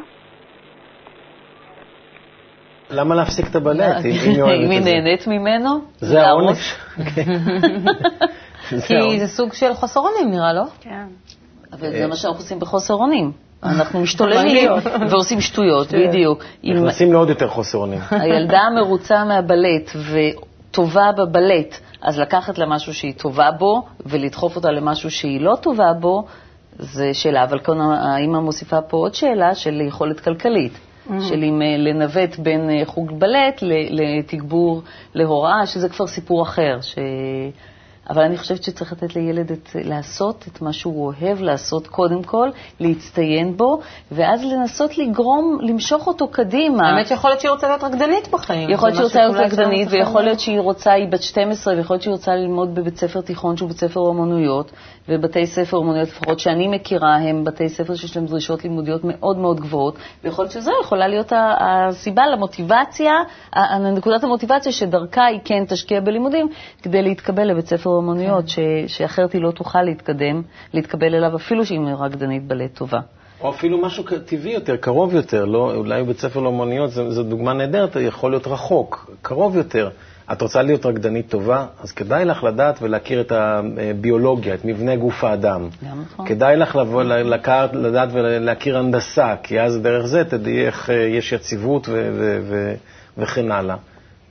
למה 2.92 3.14
להפסיק 3.14 3.46
את 3.50 3.56
הבלט, 3.56 4.04
אם 4.04 4.11
היא 4.11 4.42
אוהבת 4.42 4.64
אם 4.64 4.70
היא? 4.70 4.80
נהנית 4.80 5.26
ממנו, 5.26 5.80
זה. 6.00 6.26
העונש. 6.26 6.75
כן. 7.14 7.25
כי. 8.87 9.20
זה 9.20 9.26
סוג 9.26 9.52
של 9.52 9.75
חוסר 9.75 10.00
אונים, 10.00 10.30
נראה, 10.30 10.52
לא? 10.52 10.64
כן. 10.80 11.04
אבל 11.72 11.90
זה 11.90 12.06
מה 12.06 12.16
שאנחנו 12.16 12.40
עושים 12.40 12.58
בחוסר 12.58 12.94
אונים. 12.94 13.32
אנחנו 13.62 14.00
משתוללים 14.00 14.70
ועושים 15.11 15.40
שטויות, 15.40 15.88
בדיוק. 15.92 16.44
נכנסים 16.64 17.12
לעוד 17.12 17.28
יותר 17.28 17.49
חוסר 17.49 17.78
אונים. 17.78 18.00
הילדה 18.11 18.61
מרוצה 18.75 19.25
מהבלט 19.25 19.90
וטובה 20.12 21.12
בבלט, 21.12 21.78
אז 22.02 22.18
לקחת 22.18 22.58
לה 22.58 22.66
משהו 22.66 22.94
שהיא 22.94 23.14
טובה 23.16 23.50
בו 23.50 23.82
ולדחוף 24.06 24.56
אותה 24.56 24.70
למשהו 24.70 25.11
שהיא 25.11 25.40
לא 25.40 25.56
טובה 25.61 25.92
בו, 26.00 26.25
זה 26.78 27.14
שאלה. 27.14 27.44
אבל 27.44 27.58
כאן 27.58 27.80
האמא 27.80 28.38
מוסיפה 28.38 28.80
פה 28.80 28.96
עוד 28.96 29.14
שאלה 29.14 29.54
של 29.54 29.80
יכולת 29.80 30.20
כלכלית. 30.20 30.72
של 31.28 31.44
אם 31.44 31.62
אה, 31.62 31.76
לנווט 31.76 32.38
בין 32.38 32.71
אה, 32.71 32.82
חוג 32.87 33.21
בלט 33.21 33.62
לתגבור 33.90 34.82
להוראה, 35.14 35.66
שזה 35.66 35.88
כבר 35.88 36.06
סיפור 36.06 36.42
אחר, 36.42 36.78
ש... 36.80 36.99
אבל 38.11 38.23
אני 38.23 38.37
חושבת 38.37 38.62
שצריך 38.62 38.92
לתת 38.92 39.16
לילד 39.16 39.52
את, 39.52 39.68
לעשות 39.75 40.44
את 40.52 40.62
מה 40.62 40.73
שהוא 40.73 41.06
אוהב 41.06 41.40
לעשות 41.42 41.87
קודם 41.87 42.23
כל, 42.23 42.49
להצטיין 42.80 43.56
בו, 43.56 43.80
ואז 44.12 44.44
לנסות 44.44 44.99
לגרום, 44.99 45.59
למשוך 45.62 46.06
אותו 46.06 46.28
קדימה. 46.28 46.88
האמת 46.88 47.06
שיכול 47.06 47.30
להיות 47.30 47.40
שהיא 47.40 47.50
רוצה 47.50 47.68
להיות 47.68 47.85
רקדנית 47.85 48.28
בחיים. 48.28 48.71
יכול 48.71 48.88
להיות 48.88 48.97
שהיא 48.97 49.04
רוצה 49.04 49.21
להיות 49.21 49.52
רקדנית, 49.52 49.88
ויכול 49.90 50.23
להיות 50.23 50.40
שהיא 50.40 50.61
רוצה, 50.61 50.92
היא 50.92 51.09
בת 51.09 51.23
12, 51.23 51.75
ויכול 51.76 51.94
להיות 51.94 52.02
שהיא 52.02 52.12
רוצה 52.12 52.35
ללמוד 52.35 52.75
בבית 52.75 52.97
ספר 52.97 53.21
תיכון 53.21 53.56
שהוא 53.56 53.68
בית 53.68 53.78
ספר 53.78 54.00
אומנויות, 54.00 54.73
ובתי 55.09 55.47
ספר 55.47 55.76
אומנויות, 55.76 56.09
לפחות 56.09 56.40
שאני 56.40 56.68
מכירה, 56.68 57.16
הם 57.16 57.44
בתי 57.44 57.68
ספר 57.68 57.94
שיש 57.94 58.16
להם 58.16 58.26
דרישות 58.26 58.64
לימודיות 58.64 59.00
מאוד 59.04 59.38
מאוד 59.38 59.61
גבוהות, 59.61 59.94
ויכול 60.25 60.44
להיות 60.44 60.52
שזו 60.52 60.71
יכולה 60.82 61.09
להיות 61.09 61.32
הסיבה 61.37 62.26
למוטיבציה, 62.26 63.12
נקודת 63.97 64.25
המוטיבציה 64.25 64.73
שדרכה 64.73 65.25
היא 65.25 65.40
כן 65.44 65.64
תשקיע 65.68 66.00
בלימודים, 66.00 66.49
כדי 66.82 67.02
להתקבל 67.02 67.50
לבית 67.50 67.66
ספר 67.66 67.90
אומנויות, 67.90 68.49
ש- 68.49 68.59
שאחרת 68.87 69.32
היא 69.32 69.42
לא 69.42 69.50
תוכל 69.50 69.82
להתקדם, 69.82 70.42
להתקבל 70.75 71.14
אליו, 71.14 71.37
אפילו 71.37 71.66
שהיא 71.66 71.80
רקדנית 71.99 72.47
בלט 72.47 72.75
טובה. 72.75 73.00
או 73.40 73.50
אפילו 73.50 73.78
משהו 73.78 74.04
טבעי 74.25 74.52
יותר, 74.52 74.76
קרוב 74.76 75.14
יותר, 75.14 75.44
לא, 75.44 75.75
אולי 75.75 76.04
בית 76.04 76.18
ספר 76.18 76.40
לאומנויות, 76.40 76.90
זו, 76.90 77.11
זו 77.11 77.23
דוגמה 77.23 77.52
נהדרת, 77.52 77.97
יכול 77.97 78.30
להיות 78.30 78.47
רחוק, 78.47 79.11
קרוב 79.23 79.56
יותר. 79.56 79.90
את 80.32 80.42
רוצה 80.42 80.62
להיות 80.62 80.86
רקדנית 80.86 81.28
טובה, 81.28 81.66
אז 81.82 81.92
כדאי 81.92 82.24
לך 82.24 82.44
לדעת 82.44 82.82
ולהכיר 82.82 83.20
את 83.20 83.32
הביולוגיה, 83.32 84.54
את 84.54 84.64
מבנה 84.64 84.96
גוף 84.96 85.24
האדם. 85.24 85.68
גם 85.90 86.02
נכון. 86.02 86.26
כדאי 86.26 86.56
לך 86.56 86.76
לבוא, 86.76 87.02
ל- 87.02 87.34
לקחת, 87.34 87.74
לדעת 87.74 88.08
ולהכיר 88.12 88.78
הנדסה, 88.78 89.34
כי 89.42 89.60
אז 89.60 89.78
דרך 89.78 90.06
זה 90.06 90.24
תדעי 90.24 90.66
איך 90.66 90.90
אה, 90.90 90.94
יש 90.94 91.32
יציבות 91.32 91.88
ו- 91.88 92.10
ו- 92.14 92.40
ו- 92.42 92.74
וכן 93.18 93.52
הלאה. 93.52 93.76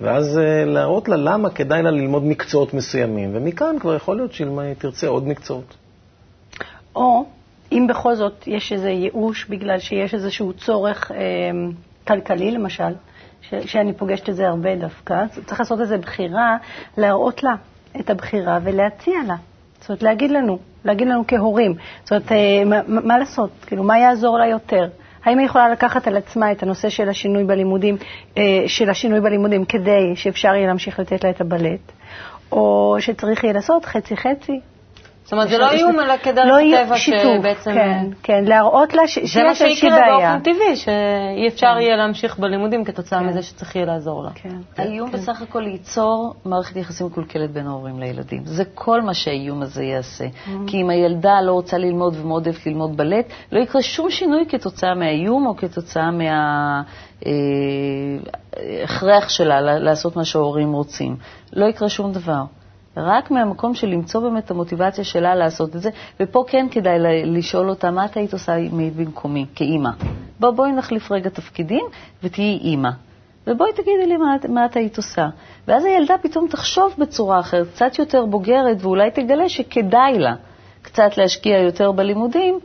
ואז 0.01 0.37
אה, 0.37 0.65
להראות 0.65 1.09
לה 1.09 1.15
למה 1.15 1.49
כדאי 1.49 1.81
לה 1.83 1.91
ללמוד 1.91 2.23
מקצועות 2.23 2.73
מסוימים, 2.73 3.29
ומכאן 3.33 3.75
כבר 3.79 3.95
יכול 3.95 4.15
להיות 4.15 4.33
שהיא 4.33 4.47
תרצה 4.77 5.07
עוד 5.07 5.27
מקצועות. 5.27 5.73
או 6.95 7.25
אם 7.71 7.85
בכל 7.89 8.15
זאת 8.15 8.47
יש 8.47 8.73
איזה 8.73 8.89
ייאוש 8.89 9.45
בגלל 9.49 9.79
שיש 9.79 10.13
איזשהו 10.13 10.53
צורך 10.53 11.11
אה, 11.11 11.17
כלכלי, 12.07 12.51
למשל, 12.51 12.93
ש, 13.41 13.53
שאני 13.65 13.93
פוגשת 13.93 14.29
את 14.29 14.35
זה 14.35 14.47
הרבה 14.47 14.75
דווקא, 14.75 15.25
צריך 15.45 15.59
לעשות 15.59 15.81
איזו 15.81 15.97
בחירה, 15.97 16.57
להראות 16.97 17.43
לה 17.43 17.55
את 17.99 18.09
הבחירה 18.09 18.59
ולהציע 18.63 19.15
לה. 19.27 19.35
זאת 19.79 19.89
אומרת, 19.89 20.03
להגיד 20.03 20.31
לנו, 20.31 20.59
להגיד 20.85 21.07
לנו 21.07 21.23
כהורים. 21.27 21.75
זאת 22.03 22.11
אומרת, 22.11 22.31
אה, 22.31 22.65
מה, 22.65 22.81
מה 22.87 23.17
לעשות? 23.17 23.49
כאילו, 23.65 23.83
מה 23.83 23.99
יעזור 23.99 24.37
לה 24.39 24.47
יותר? 24.47 24.87
האם 25.25 25.37
היא 25.37 25.45
יכולה 25.45 25.69
לקחת 25.69 26.07
על 26.07 26.17
עצמה 26.17 26.51
את 26.51 26.63
הנושא 26.63 26.89
של 26.89 27.09
השינוי 27.09 27.43
בלימודים, 27.43 27.97
אה, 28.37 28.63
של 28.67 28.89
השינוי 28.89 29.21
בלימודים 29.21 29.65
כדי 29.65 30.15
שאפשר 30.15 30.55
יהיה 30.55 30.67
להמשיך 30.67 30.99
לתת 30.99 31.23
לה 31.23 31.29
את 31.29 31.41
הבלט, 31.41 31.91
או 32.51 32.95
שצריך 32.99 33.43
יהיה 33.43 33.53
לעשות 33.53 33.85
חצי-חצי, 33.85 34.59
זאת 35.23 35.33
אומרת, 35.33 35.49
זה 35.49 35.57
לא 35.57 35.71
איום, 35.71 35.99
אלא 35.99 36.17
כדרך 36.17 36.45
לא 36.47 36.59
הטבע 36.59 36.97
שיתוף, 36.97 37.21
שבעצם... 37.39 37.71
כן, 37.73 38.05
כן, 38.23 38.43
להראות 38.47 38.93
לה 38.93 39.07
ש- 39.07 39.19
זה 39.19 39.27
שיש 39.27 39.37
מה 39.43 39.49
איזושהי 39.49 39.75
שיקרה 39.75 39.99
בעיה. 39.99 40.11
באופן 40.37 40.39
טבעי, 40.51 40.75
שאי 40.75 41.47
אפשר 41.47 41.75
יהיה 41.79 41.95
להמשיך 41.95 42.39
בלימודים 42.39 42.83
כתוצאה 42.83 43.21
מזה 43.21 43.41
שצריך 43.41 43.75
יהיה 43.75 43.85
לעזור 43.85 44.23
לה. 44.23 44.29
כן. 44.35 44.55
האיום 44.77 45.11
בסך 45.11 45.41
הכל 45.41 45.59
ליצור 45.59 46.33
מערכת 46.45 46.75
יחסים 46.75 47.07
מקולקלת 47.07 47.51
בין 47.51 47.67
ההורים 47.67 47.99
לילדים. 47.99 48.41
זה 48.45 48.63
כל 48.73 49.01
מה 49.01 49.13
שהאיום 49.13 49.61
הזה 49.61 49.83
יעשה. 49.83 50.25
כי 50.67 50.81
אם 50.81 50.89
הילדה 50.89 51.41
לא 51.41 51.51
רוצה 51.51 51.77
ללמוד 51.77 52.15
ומאוד 52.21 52.47
אוהבת 52.47 52.65
ללמוד 52.65 52.97
בלט, 52.97 53.25
לא 53.51 53.59
יקרה 53.59 53.81
שום 53.81 54.09
שינוי 54.09 54.45
כתוצאה 54.49 54.95
מהאיום 54.95 55.45
או 55.47 55.55
כתוצאה 55.57 56.09
מההכרח 58.81 59.29
שלה 59.29 59.61
ל- 59.61 59.79
לעשות 59.83 60.15
מה 60.15 60.25
שההורים 60.25 60.73
רוצים. 60.73 61.15
לא 61.53 61.65
יקרה 61.65 61.89
שום 61.89 62.11
דבר. 62.11 62.41
רק 62.97 63.31
מהמקום 63.31 63.73
של 63.73 63.87
למצוא 63.87 64.21
באמת 64.21 64.45
את 64.45 64.51
המוטיבציה 64.51 65.03
שלה 65.03 65.35
לעשות 65.35 65.75
את 65.75 65.81
זה, 65.81 65.89
ופה 66.19 66.43
כן 66.47 66.67
כדאי 66.71 66.97
לשאול 67.25 67.69
אותה, 67.69 67.91
מה 67.91 68.05
את 68.05 68.17
היית 68.17 68.33
עושה 68.33 68.55
אם 68.55 68.79
היית 68.79 68.95
במקומי, 68.95 69.45
כאימא? 69.55 69.89
בוא, 70.39 70.51
בואי 70.51 70.71
נחליף 70.71 71.11
רגע 71.11 71.29
תפקידים 71.29 71.85
ותהיי 72.23 72.57
אימא. 72.57 72.89
ובואי 73.47 73.73
תגידי 73.73 74.07
לי 74.07 74.17
מה, 74.17 74.35
מה 74.49 74.65
את 74.65 74.75
היית 74.75 74.97
עושה. 74.97 75.27
ואז 75.67 75.85
הילדה 75.85 76.15
פתאום 76.21 76.47
תחשוב 76.47 76.93
בצורה 76.97 77.39
אחרת, 77.39 77.67
קצת 77.73 77.99
יותר 77.99 78.25
בוגרת, 78.25 78.77
ואולי 78.81 79.11
תגלה 79.11 79.49
שכדאי 79.49 80.19
לה 80.19 80.35
קצת 80.81 81.17
להשקיע 81.17 81.57
יותר 81.57 81.91
בלימודים 81.91 82.59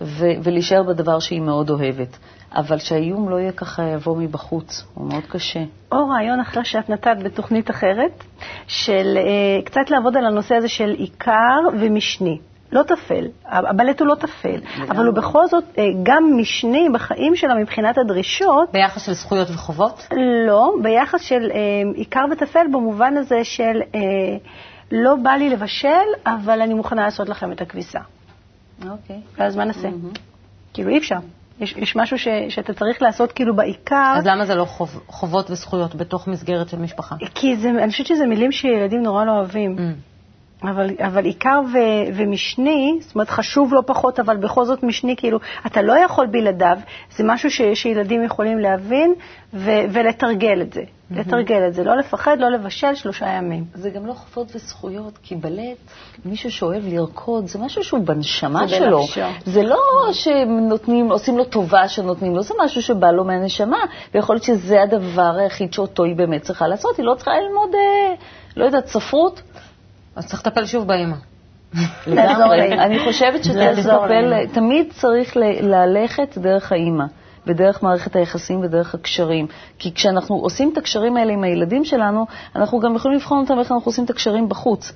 ו- 0.00 0.32
ולהישאר 0.42 0.82
בדבר 0.82 1.18
שהיא 1.18 1.40
מאוד 1.40 1.70
אוהבת. 1.70 2.16
אבל 2.54 2.78
שהאיום 2.78 3.28
לא 3.28 3.36
יהיה 3.36 3.52
ככה 3.52 3.82
יבוא 3.82 4.16
מבחוץ, 4.16 4.84
הוא 4.94 5.08
מאוד 5.08 5.24
קשה. 5.28 5.60
או 5.92 6.08
רעיון 6.08 6.40
אחר 6.40 6.62
שאת 6.62 6.90
נתת 6.90 7.16
בתוכנית 7.24 7.70
אחרת, 7.70 8.24
של 8.66 9.16
אה, 9.16 9.62
קצת 9.64 9.90
לעבוד 9.90 10.16
על 10.16 10.26
הנושא 10.26 10.54
הזה 10.54 10.68
של 10.68 10.90
עיקר 10.90 11.60
ומשני. 11.80 12.38
לא 12.72 12.82
טפל, 12.82 13.26
הבלט 13.44 14.00
הוא 14.00 14.08
לא 14.08 14.14
טפל, 14.14 14.60
אבל 14.88 15.06
הוא 15.06 15.14
בכל 15.14 15.46
זאת 15.46 15.64
אה, 15.78 15.84
גם 16.02 16.24
משני 16.36 16.88
בחיים 16.92 17.36
שלה 17.36 17.54
מבחינת 17.54 17.98
הדרישות, 17.98 18.72
ביחס 18.72 19.06
של 19.06 19.12
זכויות 19.12 19.48
וחובות? 19.50 20.08
לא, 20.46 20.74
ביחס 20.82 21.20
של 21.20 21.50
אה, 21.54 21.58
עיקר 21.94 22.24
וטפל 22.32 22.66
במובן 22.72 23.16
הזה 23.16 23.44
של 23.44 23.80
לא 24.92 25.14
בא 25.16 25.30
לי 25.30 25.50
לבשל, 25.50 25.88
אבל 26.26 26.60
אני 26.60 26.74
מוכנה 26.74 27.02
לעשות 27.04 27.28
לכם 27.28 27.52
את 27.52 27.60
הכביסה. 27.60 28.00
אוקיי. 28.90 29.20
ואז 29.38 29.56
מה 29.56 29.64
נעשה? 29.64 29.88
כאילו 30.74 30.90
אי 30.90 30.98
אפשר. 30.98 31.18
יש, 31.62 31.74
יש 31.76 31.96
משהו 31.96 32.18
ש, 32.18 32.28
שאתה 32.48 32.72
צריך 32.72 33.02
לעשות 33.02 33.32
כאילו 33.32 33.56
בעיקר, 33.56 34.14
אז 34.16 34.26
למה 34.26 34.44
זה 34.44 34.54
לא 34.54 34.64
חוב, 34.64 35.00
חובות 35.06 35.50
וזכויות 35.50 35.94
בתוך 35.94 36.28
מסגרת 36.28 36.68
של 36.68 36.78
משפחה? 36.78 37.16
כי 37.34 37.56
זה, 37.56 37.70
אני 37.70 37.90
חושבת 37.90 38.06
שזה 38.06 38.26
מילים 38.26 38.52
שילדים 38.52 39.02
נורא 39.02 39.24
לא 39.24 39.32
אוהבים. 39.32 39.76
Mm. 39.78 40.11
אבל, 40.62 40.90
אבל 40.98 41.24
עיקר 41.24 41.60
ו, 41.72 41.78
ומשני, 42.14 42.98
זאת 43.00 43.14
אומרת 43.14 43.30
חשוב 43.30 43.74
לא 43.74 43.82
פחות, 43.86 44.20
אבל 44.20 44.36
בכל 44.36 44.64
זאת 44.64 44.82
משני, 44.82 45.16
כאילו, 45.16 45.38
אתה 45.66 45.82
לא 45.82 45.98
יכול 45.98 46.26
בלעדיו, 46.26 46.78
זה 47.16 47.24
משהו 47.24 47.50
ש, 47.50 47.62
שילדים 47.74 48.24
יכולים 48.24 48.58
להבין 48.58 49.14
ו, 49.54 49.70
ולתרגל 49.92 50.62
את 50.62 50.72
זה. 50.72 50.80
Mm-hmm. 50.80 51.18
לתרגל 51.18 51.68
את 51.68 51.74
זה, 51.74 51.84
לא 51.84 51.96
לפחד, 51.96 52.36
לא 52.40 52.50
לבשל 52.50 52.94
שלושה 52.94 53.26
ימים. 53.26 53.64
זה 53.74 53.90
גם 53.90 54.06
לא 54.06 54.12
חובות 54.12 54.56
וזכויות, 54.56 55.18
כי 55.22 55.36
בלט, 55.36 55.76
מישהו 56.24 56.50
שאוהב 56.50 56.82
לרקוד, 56.86 57.46
זה 57.46 57.58
משהו 57.58 57.84
שהוא 57.84 58.00
בנשמה 58.00 58.66
זה 58.66 58.76
שלו. 58.76 58.98
בנפשו. 58.98 59.20
זה 59.44 59.62
לא 59.62 59.78
שנותנים, 60.12 61.12
עושים 61.12 61.38
לו 61.38 61.44
טובה 61.44 61.88
שנותנים 61.88 62.36
לו, 62.36 62.42
זה 62.42 62.54
משהו 62.64 62.82
שבא 62.82 63.10
לו 63.10 63.24
מהנשמה, 63.24 63.84
ויכול 64.14 64.34
להיות 64.34 64.44
שזה 64.44 64.82
הדבר 64.82 65.34
היחיד 65.38 65.72
שאותו 65.72 66.04
היא 66.04 66.16
באמת 66.16 66.42
צריכה 66.42 66.68
לעשות, 66.68 66.96
היא 66.96 67.06
לא 67.06 67.14
צריכה 67.14 67.30
ללמוד, 67.30 67.74
אה, 67.74 68.14
לא 68.56 68.64
יודעת, 68.64 68.86
ספרות. 68.86 69.42
אז 70.16 70.26
צריך 70.26 70.46
לטפל 70.46 70.66
שוב 70.66 70.86
באימא. 70.88 71.16
אני 72.78 72.98
חושבת 73.04 73.44
שצריך 73.44 73.56
לעזור 73.76 74.04
לטפל, 74.06 74.20
להם. 74.20 74.46
תמיד 74.46 74.86
צריך 74.92 75.36
ל- 75.36 75.74
ללכת 75.74 76.38
דרך 76.38 76.72
האימא. 76.72 77.04
ודרך 77.46 77.82
מערכת 77.82 78.16
היחסים 78.16 78.60
ודרך 78.60 78.94
הקשרים. 78.94 79.46
כי 79.78 79.94
כשאנחנו 79.94 80.36
עושים 80.36 80.70
את 80.72 80.78
הקשרים 80.78 81.16
האלה 81.16 81.32
עם 81.32 81.44
הילדים 81.44 81.84
שלנו, 81.84 82.26
אנחנו 82.56 82.80
גם 82.80 82.94
יכולים 82.96 83.16
לבחון 83.18 83.38
אותם 83.40 83.58
איך 83.58 83.72
אנחנו 83.72 83.88
עושים 83.88 84.04
את 84.04 84.10
הקשרים 84.10 84.48
בחוץ. 84.48 84.92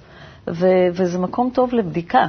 ו- 0.51 0.67
וזה 0.93 1.19
מקום 1.19 1.51
טוב 1.55 1.75
לבדיקה. 1.75 2.27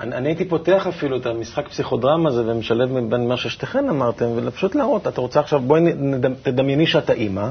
אני, 0.00 0.14
אני 0.16 0.28
הייתי 0.28 0.44
פותח 0.44 0.86
אפילו 0.86 1.16
את 1.16 1.26
המשחק 1.26 1.68
פסיכודרמה 1.68 2.28
הזה 2.28 2.42
ומשלב 2.52 2.98
בין 3.10 3.28
מה 3.28 3.36
ששתיכן 3.36 3.88
אמרתם, 3.88 4.26
ופשוט 4.36 4.74
להראות, 4.74 5.06
את 5.06 5.18
רוצה 5.18 5.40
עכשיו, 5.40 5.60
בואי 5.60 5.80
נד- 5.80 6.34
תדמייני 6.42 6.86
שאת 6.86 7.10
האימא, 7.10 7.48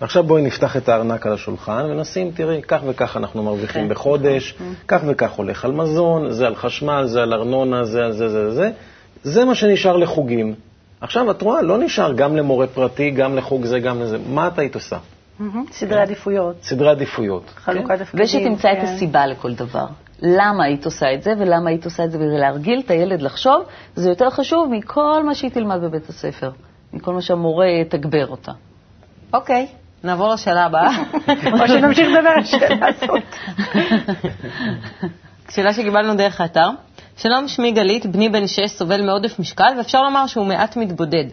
ועכשיו 0.00 0.22
בואי 0.24 0.42
נפתח 0.42 0.76
את 0.76 0.88
הארנק 0.88 1.26
על 1.26 1.32
השולחן 1.32 1.86
ונשים, 1.90 2.30
תראי, 2.30 2.62
כך 2.62 2.80
וכך 2.86 3.16
אנחנו 3.16 3.42
מרוויחים 3.42 3.82
כן. 3.82 3.88
בחודש, 3.88 4.54
כך 4.88 5.00
וכך 5.06 5.32
הולך 5.32 5.64
על 5.64 5.72
מזון, 5.72 6.30
זה 6.30 6.46
על 6.46 6.54
חשמל, 6.54 7.02
זה 7.06 7.22
על 7.22 7.34
ארנונה, 7.34 7.84
זה 7.84 8.04
על 8.04 8.12
זה, 8.12 8.28
זה, 8.28 8.50
זה. 8.50 8.70
זה 9.22 9.44
מה 9.44 9.54
שנשאר 9.54 9.96
לחוגים. 9.96 10.54
עכשיו, 11.00 11.30
את 11.30 11.42
רואה, 11.42 11.62
לא 11.62 11.78
נשאר 11.78 12.12
גם 12.12 12.36
למורה 12.36 12.66
פרטי, 12.66 13.10
גם 13.10 13.36
לחוג 13.36 13.64
זה, 13.64 13.78
גם 13.80 14.02
לזה. 14.02 14.18
מה 14.28 14.48
את 14.48 14.58
היית 14.58 14.74
עושה? 14.74 14.96
סדרי 15.72 16.00
עדיפויות, 16.00 16.56
סדרי 16.62 16.90
עדיפויות. 16.90 17.50
חלוקת 17.56 17.98
תפקידים. 17.98 18.24
ושתמצא 18.24 18.72
את 18.72 18.76
כן. 18.76 18.84
הסיבה 18.84 19.26
לכל 19.26 19.54
דבר. 19.54 19.86
למה 20.22 20.64
היית 20.64 20.84
עושה 20.84 21.14
את 21.14 21.22
זה 21.22 21.32
ולמה 21.38 21.70
היית 21.70 21.84
עושה 21.84 22.04
את 22.04 22.10
זה, 22.10 22.18
ולהרגיל 22.18 22.82
את 22.84 22.90
הילד 22.90 23.22
לחשוב, 23.22 23.62
זה 23.94 24.08
יותר 24.08 24.30
חשוב 24.30 24.68
מכל 24.70 25.22
מה 25.24 25.34
שהיא 25.34 25.50
תלמד 25.50 25.80
בבית 25.82 26.08
הספר, 26.08 26.50
מכל 26.92 27.12
מה 27.12 27.22
שהמורה 27.22 27.66
יתגבר 27.66 28.26
אותה. 28.26 28.52
אוקיי, 29.32 29.66
נעבור 30.04 30.34
לשאלה 30.34 30.64
הבאה. 30.64 30.90
או 31.60 31.68
שנמשיך 31.68 32.08
לדבר 32.08 32.28
על 32.28 32.38
השאלה 32.42 32.86
הזאת. 32.88 33.22
שאלה 35.54 35.72
שקיבלנו 35.72 36.14
דרך 36.14 36.40
האתר. 36.40 36.68
שלום, 37.16 37.48
שמי 37.48 37.72
גלית, 37.72 38.06
בני 38.06 38.28
בן 38.28 38.46
6 38.46 38.60
סובל 38.66 39.02
מעודף 39.02 39.38
משקל, 39.38 39.72
ואפשר 39.78 40.02
לומר 40.02 40.26
שהוא 40.26 40.46
מעט 40.46 40.76
מתבודד. 40.76 41.24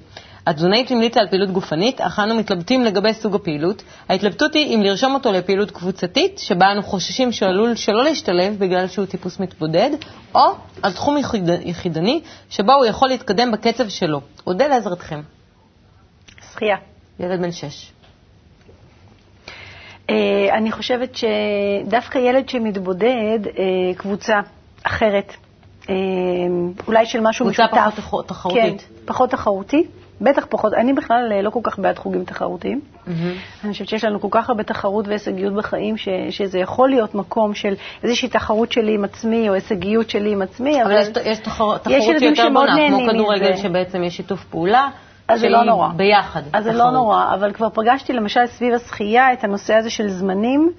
התזונאית 0.48 0.92
המליצה 0.92 1.20
על 1.20 1.28
פעילות 1.28 1.50
גופנית, 1.52 2.02
אך 2.02 2.20
אנו 2.20 2.36
מתלבטים 2.36 2.84
לגבי 2.84 3.14
סוג 3.14 3.36
הפעילות. 3.36 3.84
ההתלבטות 4.10 4.54
היא 4.54 4.76
אם 4.76 4.82
לרשום 4.82 5.14
אותו 5.14 5.32
לפעילות 5.32 5.72
קבוצתית, 5.72 6.40
שבה 6.40 6.72
אנו 6.72 6.84
חוששים 6.84 7.32
שהוא 7.32 7.50
עלול 7.50 7.76
שלא 7.76 8.04
להשתלב 8.04 8.56
בגלל 8.60 8.88
שהוא 8.88 9.06
טיפוס 9.06 9.40
מתבודד, 9.40 9.90
או 10.36 10.42
על 10.82 10.94
תחום 10.94 11.18
יחיד... 11.18 11.50
יחידני, 11.66 12.22
שבו 12.50 12.74
הוא 12.74 12.86
יכול 12.86 13.10
להתקדם 13.10 13.52
בקצב 13.52 13.90
שלו. 13.90 14.22
אודה 14.48 14.68
לעזרתכם. 14.68 15.22
שחייה. 16.54 16.76
ילד 17.20 17.42
בן 17.42 17.52
6. 17.52 17.92
אני 20.52 20.72
חושבת 20.72 21.16
שדווקא 21.16 22.18
ילד 22.18 22.50
שמתבודד, 22.50 23.40
אה, 23.48 23.54
קבוצה 23.98 24.40
אחרת, 24.84 25.34
אה, 25.90 25.96
אולי 26.88 27.06
של 27.06 27.20
משהו 27.22 27.46
קבוצה 27.46 27.64
משותף. 27.64 27.96
פחות 27.96 28.28
תחרותית. 28.28 28.82
כן, 28.82 29.06
פחות 29.06 29.30
תחרותי. 29.30 29.84
בטח 30.22 30.46
פחות, 30.50 30.74
אני 30.74 30.94
בכלל 30.94 31.32
אה, 31.32 31.42
לא 31.42 31.50
כל 31.50 31.60
כך 31.64 31.80
בעד 31.80 31.98
חוגים 31.98 32.26
תחרותיים. 32.26 32.82
אני 33.64 33.72
חושבת 33.72 33.88
שיש 33.88 34.04
לנו 34.04 34.22
כל 34.22 34.28
כך 34.32 34.50
הרבה 34.50 34.64
תחרות 34.64 35.08
והישגיות 35.08 35.54
בחיים, 35.54 35.98
ש, 35.98 36.10
שזה 36.30 36.60
יכול 36.60 36.90
להיות 36.90 37.16
מקום 37.16 37.54
של 37.54 37.74
איזושהי 38.04 38.30
תחרות 38.30 38.72
שלי 38.72 38.94
עם 38.94 39.04
עצמי, 39.04 39.50
או 39.50 39.54
הישגיות 39.54 40.10
שלי 40.10 40.32
עם 40.32 40.42
עצמי, 40.42 40.84
אבל 40.84 40.92
אבל... 40.92 41.02
יש, 41.02 41.08
יש 41.26 41.40
תחר, 41.40 41.78
תחרות 41.78 42.02
שהיא 42.20 42.30
יותר 42.30 42.50
בונה, 42.54 42.88
כמו 42.90 43.00
כדורגל. 43.14 43.58
שבעצם 43.58 44.04
יש 44.04 44.18
שיתוף 44.18 44.44
פעולה, 44.44 44.90
אז 45.34 45.40
זה 45.40 45.50
לא 45.50 45.64
נורא. 45.64 45.88
ביחד. 45.96 46.42
אז 46.54 46.64
זה 46.64 46.74
לא. 46.74 46.92
נורא, 46.92 47.34
אבל 47.34 47.54
כבר 47.54 47.70
פגשתי 47.70 48.14
למשל 48.14 48.46
סביב 48.46 48.74
השחייה 48.74 49.34
את 49.34 49.44
הנושא 49.44 49.74
הזה 49.74 49.90
של 49.90 50.08
זמנים, 50.08 50.72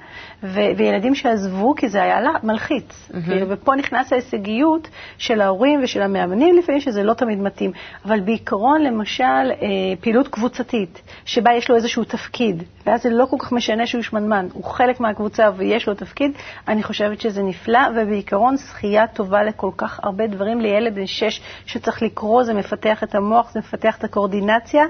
ו- 0.43 0.61
וילדים 0.77 1.15
שעזבו 1.15 1.75
כי 1.75 1.89
זה 1.89 2.03
היה 2.03 2.21
לה- 2.21 2.31
מלחיץ. 2.43 3.09
כאילו, 3.25 3.47
ופה 3.49 3.75
נכנס 3.75 4.13
ההישגיות 4.13 4.89
של 5.19 5.41
ההורים 5.41 5.81
ושל 5.83 6.03
המאמנים 6.03 6.57
לפעמים, 6.59 6.81
שזה 6.81 7.03
לא 7.03 7.15
תמיד 7.15 7.39
מתאים. 7.39 7.73
אבל 8.05 8.21
בעיקרון, 8.21 8.83
למשל, 8.83 9.23
אה, 9.25 9.67
פעילות 10.01 10.29
קבוצתית, 10.29 11.03
שבה 11.25 11.53
יש 11.53 11.71
לו 11.71 11.77
איזשהו 11.77 12.05
תפקיד, 12.05 12.63
ואז 12.87 13.03
זה 13.03 13.11
לא 13.11 13.27
כל 13.31 13.37
כך 13.39 13.53
משנה 13.53 13.87
שהוא 13.87 14.03
שמנמן, 14.03 14.47
הוא 14.53 14.65
חלק 14.65 15.01
מהקבוצה 15.01 15.51
ויש 15.57 15.87
לו 15.89 15.95
תפקיד, 15.95 16.33
אני 16.69 16.83
חושבת 16.83 17.21
שזה 17.21 17.43
נפלא, 17.43 17.81
ובעיקרון 17.97 18.57
שחייה 18.57 19.07
טובה 19.07 19.43
לכל 19.43 19.71
כך 19.77 20.01
הרבה 20.03 20.27
דברים. 20.27 20.61
לילד 20.61 20.95
בן 20.95 21.07
שש 21.07 21.41
שצריך 21.67 22.03
לקרוא, 22.03 22.43
זה 22.43 22.55
מפתח 22.55 23.03
את 23.03 23.15
המוח, 23.15 23.53
זה 23.53 23.59
מפתח 23.59 23.97
את 23.99 24.05
הקואורדינציה. 24.05 24.85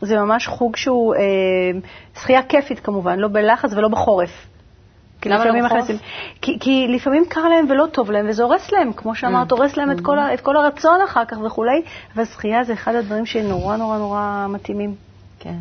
זה 0.00 0.16
ממש 0.18 0.46
חוג 0.46 0.76
שהוא 0.76 1.14
אה, 1.14 1.20
שחייה 2.20 2.42
כיפית 2.42 2.80
כמובן, 2.80 3.18
לא 3.18 3.28
בלחץ 3.28 3.72
ולא 3.72 3.88
בחורף. 3.88 4.46
כי 5.20 5.28
לפעמים? 5.28 5.64
מכניסים- 5.64 5.96
כי, 6.42 6.56
כי 6.60 6.86
לפעמים 6.88 7.24
קר 7.28 7.48
להם 7.48 7.66
ולא 7.70 7.86
טוב 7.92 8.10
להם, 8.10 8.26
וזה 8.28 8.42
הורס 8.42 8.72
להם, 8.72 8.92
כמו 8.92 9.14
שאמרת, 9.14 9.52
הורס 9.52 9.76
להם 9.76 9.90
את 9.90 10.00
כל, 10.00 10.18
ה- 10.18 10.34
את 10.34 10.40
כל 10.40 10.56
הרצון 10.56 11.00
אחר 11.04 11.24
כך 11.24 11.36
וכולי, 11.46 11.82
שחייה 12.24 12.64
זה 12.64 12.72
אחד 12.72 12.94
הדברים 12.94 13.26
שנורא 13.26 13.76
נורא 13.76 13.98
נורא 13.98 14.46
מתאימים. 14.48 14.94
כן. 15.38 15.56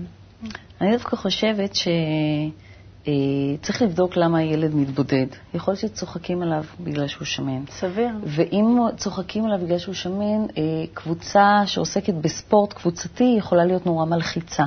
אני 0.82 0.92
דווקא 0.92 1.16
חושבת 1.16 1.76
שצריך 1.76 3.82
לבדוק 3.82 4.18
למה 4.18 4.38
הילד 4.38 4.76
מתבודד. 4.76 5.26
יכול 5.54 5.72
להיות 5.72 5.80
שצוחקים 5.80 6.42
עליו 6.42 6.64
בגלל 6.80 7.08
שהוא 7.08 7.26
שמן. 7.26 7.62
סביר. 7.70 8.10
ואם 8.24 8.78
צוחקים 8.98 9.46
עליו 9.46 9.60
בגלל 9.66 9.78
שהוא 9.78 9.96
שמן, 9.96 10.42
אה, 10.58 10.62
קבוצה 10.94 11.62
שעוסקת 11.66 12.14
בספורט 12.14 12.74
קבוצתי 12.74 13.36
יכולה 13.38 13.66
להיות 13.66 13.86
נורא 13.86 14.06
מלחיצה. 14.06 14.64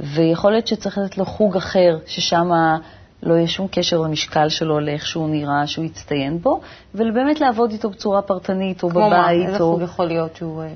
ויכול 0.00 0.52
להיות 0.52 0.66
שצריך 0.66 0.98
לתת 0.98 1.18
לו 1.18 1.24
חוג 1.24 1.56
אחר, 1.56 1.98
ששם 2.06 2.50
לא 3.24 3.34
יהיה 3.34 3.46
שום 3.46 3.66
קשר 3.70 3.98
למשקל 3.98 4.48
שלו, 4.48 4.80
לאיך 4.80 5.06
שהוא 5.06 5.28
נראה, 5.28 5.66
שהוא 5.66 5.84
יצטיין 5.84 6.38
בו, 6.38 6.60
ובאמת 6.94 7.40
לעבוד 7.40 7.70
איתו 7.70 7.90
בצורה 7.90 8.22
פרטנית, 8.22 8.82
או 8.82 8.90
כמו 8.90 9.00
מה? 9.00 9.22
בבית, 9.22 9.48
איזה 9.48 9.62
או... 9.62 9.72
חוג 9.72 9.82
יכול 9.82 10.06
להיות 10.06 10.36
שהוא... 10.36 10.62
אה, 10.62 10.68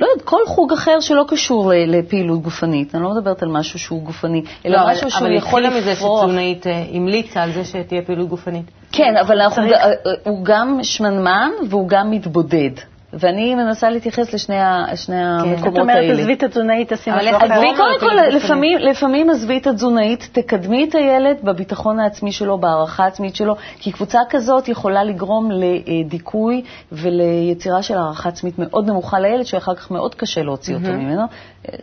לא 0.00 0.06
יודעת, 0.06 0.26
כל 0.26 0.40
חוג 0.46 0.72
אחר 0.72 1.00
שלא 1.00 1.24
קשור 1.28 1.72
לפעילות 1.86 2.42
גופנית. 2.42 2.94
אני 2.94 3.02
לא 3.02 3.10
מדברת 3.14 3.42
על 3.42 3.48
משהו 3.48 3.78
שהוא 3.78 4.02
גופני, 4.02 4.42
אלא 4.66 4.76
לא, 4.76 4.82
אבל- 4.82 4.90
משהו 4.92 5.10
שהוא 5.10 5.20
אבל 5.26 5.32
יכול 5.36 5.64
התחילה 5.64 5.80
מזה 5.80 5.92
לפרוח. 5.92 6.22
שתזונאית 6.22 6.66
אה, 6.66 6.84
המליצה 6.92 7.42
על 7.42 7.52
זה 7.52 7.64
שתהיה 7.64 8.02
פעילות 8.02 8.28
גופנית. 8.28 8.64
כן, 8.92 9.14
אבל 9.20 9.40
אנחנו, 9.40 9.62
צריך. 9.62 9.78
הוא 10.24 10.44
גם 10.44 10.78
שמנמן 10.82 11.50
והוא 11.70 11.88
גם 11.88 12.10
מתבודד. 12.10 12.70
ואני 13.18 13.54
מנסה 13.54 13.90
להתייחס 13.90 14.34
לשני 14.34 14.56
שני 14.94 15.16
את 15.16 15.42
המקומות 15.42 15.78
אומרת, 15.78 15.96
האלה. 15.96 16.12
עזבי 16.12 16.34
את 16.34 16.42
התזונאית, 16.42 16.92
אבל 16.92 17.16
משהו 17.16 17.36
אחר. 17.36 17.44
עזבי 17.44 17.66
קודם 17.76 17.76
מאוד 17.76 18.00
כל, 18.00 18.36
לפעמים, 18.36 18.78
לפעמים 18.78 19.30
עזבי 19.30 19.58
את 19.58 19.66
התזונאית, 19.66 20.28
תקדמי 20.32 20.84
את 20.88 20.94
הילד 20.94 21.36
בביטחון 21.42 22.00
העצמי 22.00 22.32
שלו, 22.32 22.58
בהערכה 22.58 23.04
העצמית 23.04 23.36
שלו, 23.36 23.56
כי 23.78 23.92
קבוצה 23.92 24.20
כזאת 24.30 24.68
יכולה 24.68 25.04
לגרום 25.04 25.50
לדיכוי 25.50 26.62
וליצירה 26.92 27.82
של 27.82 27.94
הערכה 27.94 28.28
עצמית 28.28 28.54
מאוד 28.58 28.86
נמוכה 28.86 29.20
לילד, 29.20 29.44
שאחר 29.44 29.74
כך 29.74 29.90
מאוד 29.90 30.14
קשה 30.14 30.42
להוציא 30.42 30.74
אותו 30.74 30.92
ממנו. 30.92 31.22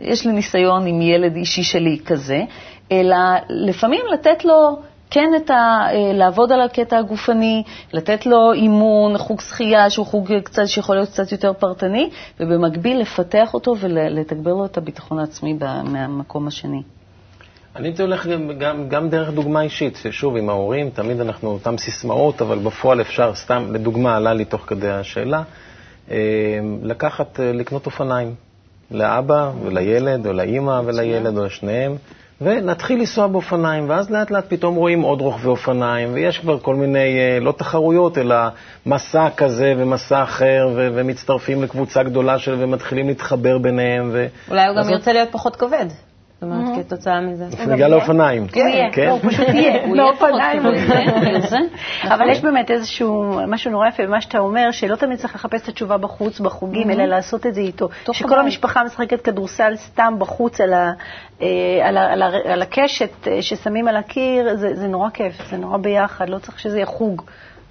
יש 0.00 0.26
לי 0.26 0.32
ניסיון 0.32 0.86
עם 0.86 1.00
ילד 1.00 1.36
אישי 1.36 1.62
שלי 1.62 1.98
כזה, 2.06 2.42
אלא 2.92 3.16
לפעמים 3.48 4.00
לתת 4.12 4.44
לו... 4.44 4.78
כן 5.10 5.30
את 5.36 5.50
ה, 5.50 5.54
אה, 5.54 6.12
לעבוד 6.12 6.52
על 6.52 6.60
הקטע 6.60 6.98
הגופני, 6.98 7.62
לתת 7.92 8.26
לו 8.26 8.52
אימון, 8.52 9.18
חוג 9.18 9.40
שחייה 9.40 9.90
שהוא 9.90 10.06
חוג 10.06 10.32
קצת, 10.44 10.66
שיכול 10.66 10.96
להיות 10.96 11.08
קצת 11.08 11.32
יותר 11.32 11.52
פרטני, 11.52 12.10
ובמקביל 12.40 13.00
לפתח 13.00 13.54
אותו 13.54 13.74
ולתגבר 13.80 14.52
לו 14.54 14.64
את 14.64 14.78
הביטחון 14.78 15.18
העצמי 15.18 15.58
מהמקום 15.84 16.46
השני. 16.46 16.82
אני 17.76 17.88
הייתי 17.88 18.02
הולך 18.02 18.26
גם, 18.26 18.58
גם, 18.58 18.88
גם 18.88 19.08
דרך 19.08 19.30
דוגמה 19.30 19.62
אישית, 19.62 19.96
ששוב, 19.96 20.36
עם 20.36 20.48
ההורים, 20.48 20.90
תמיד 20.90 21.20
אנחנו 21.20 21.50
אותם 21.50 21.78
סיסמאות, 21.78 22.42
אבל 22.42 22.58
בפועל 22.58 23.00
אפשר, 23.00 23.34
סתם, 23.34 23.72
לדוגמה, 23.72 24.16
עלה 24.16 24.34
לי 24.34 24.44
תוך 24.44 24.62
כדי 24.66 24.90
השאלה, 24.90 25.42
אה, 26.10 26.16
לקחת, 26.82 27.40
אה, 27.40 27.52
לקנות 27.52 27.86
אופניים, 27.86 28.34
לאבא 28.90 29.50
ולילד, 29.62 30.26
או 30.26 30.32
לאימא 30.32 30.80
ולילד, 30.84 31.38
או 31.38 31.44
לשניהם, 31.44 31.96
ונתחיל 32.40 32.98
לנסוע 32.98 33.26
באופניים, 33.26 33.88
ואז 33.88 34.10
לאט 34.10 34.30
לאט 34.30 34.44
פתאום 34.48 34.74
רואים 34.74 35.00
עוד 35.00 35.20
רוכבי 35.20 35.48
אופניים, 35.48 36.14
ויש 36.14 36.38
כבר 36.38 36.58
כל 36.58 36.74
מיני, 36.74 37.18
אה, 37.18 37.38
לא 37.40 37.52
תחרויות, 37.52 38.18
אלא 38.18 38.36
מסע 38.86 39.28
כזה 39.36 39.74
ומסע 39.78 40.22
אחר, 40.22 40.68
ו- 40.76 40.88
ומצטרפים 40.94 41.62
לקבוצה 41.62 42.02
גדולה 42.02 42.38
של, 42.38 42.56
ומתחילים 42.58 43.08
להתחבר 43.08 43.58
ביניהם. 43.58 44.10
ו... 44.12 44.26
אולי 44.50 44.66
הוא 44.68 44.76
גם 44.76 44.90
ירצה 44.90 45.12
להיות 45.12 45.28
פחות 45.32 45.56
כבד. 45.56 45.86
אומרת, 46.44 46.86
כתוצאה 46.86 47.20
מזה. 47.20 47.44
בגלל 47.72 47.92
האופניים. 47.92 48.46
הוא 48.54 48.62
יהיה, 48.62 48.92
כן. 48.92 49.06
לא, 49.06 49.10
הוא 49.10 49.20
פשוט 49.20 49.48
יהיה, 49.48 49.82
הוא. 49.86 49.96
כבד, 50.18 50.30
זה, 51.40 51.48
זה. 51.48 51.58
אבל 52.14 52.30
יש 52.30 52.40
באמת 52.40 52.70
איזשהו, 52.70 53.40
משהו 53.48 53.70
נורא 53.70 53.88
יפה 53.88 54.02
במה 54.02 54.20
שאתה 54.20 54.38
אומר, 54.38 54.70
שלא 54.70 54.96
תמיד 54.96 55.18
צריך 55.18 55.34
לחפש 55.34 55.62
את 55.62 55.68
התשובה 55.68 55.96
בחוץ, 55.96 56.40
בחוגים, 56.40 56.90
אלא 56.90 57.04
לעשות 57.04 57.46
את 57.46 57.54
זה 57.54 57.60
איתו. 57.60 57.88
שכל. 58.12 58.38
המשפחה 58.38 58.84
משחקת 58.84 59.20
כדורסל 59.20 59.76
סתם 59.76 60.14
בחוץ 60.18 60.60
על, 60.60 60.72
ה, 60.72 60.92
אה, 61.42 62.62
הקשת 62.62 63.28
אה, 63.28 63.42
ששמים 63.42 63.88
על 63.88 63.96
הקיר, 63.96 64.56
זה, 64.56 64.74
זה 64.74 64.86
נורא 64.86 65.10
כיף, 65.10 65.34
זה 65.50 65.56
נורא 65.56 65.76
ביחד, 65.76 66.28
לא 66.28 66.38
צריך 66.38 66.58
שזה 66.58 66.76
יהיה 66.76 66.86
חוג. 66.86 67.22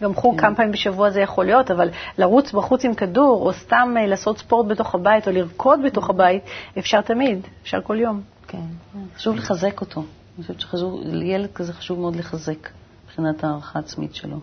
גם 0.04 0.14
חוג 0.14 0.42
כמה 0.42 0.56
פעמים 0.56 0.72
בשבוע 0.72 1.10
זה 1.10 1.22
יכול 1.22 1.46
להיות, 1.46 1.72
אבל 1.72 1.90
לרוץ 2.18 2.54
בחוץ 2.54 2.86
עם 2.86 2.94
כדור, 2.94 3.46
או 3.46 3.54
סתם 3.54 3.96
אה, 3.98 4.06
לעשות 4.06 4.38
ספורט 4.38 4.68
בתוך 4.68 4.96
הבית, 4.96 5.28
או 5.28 5.32
לרקוד 5.32 5.80
בתוך 5.86 6.10
הבית, 6.10 6.44
אפשר 6.80 7.02
תמיד, 7.02 7.48
אפשר 7.64 7.82
כל 7.82 8.00
יום. 8.00 8.33
כן. 8.54 8.98
חשוב 9.16 9.36
לחזק 9.36 9.82
אותו. 9.82 10.02
אני 10.02 10.42
חושבת 10.42 10.60
שחשוב, 10.60 11.02
לילד 11.04 11.50
כזה 11.54 11.74
חשוב 11.74 12.00
מאוד 12.00 12.16
לחזק 12.16 12.70
מבחינת 13.06 13.44
הערכה 13.44 13.80
העצמית 13.80 14.16
שלו. 14.16 14.38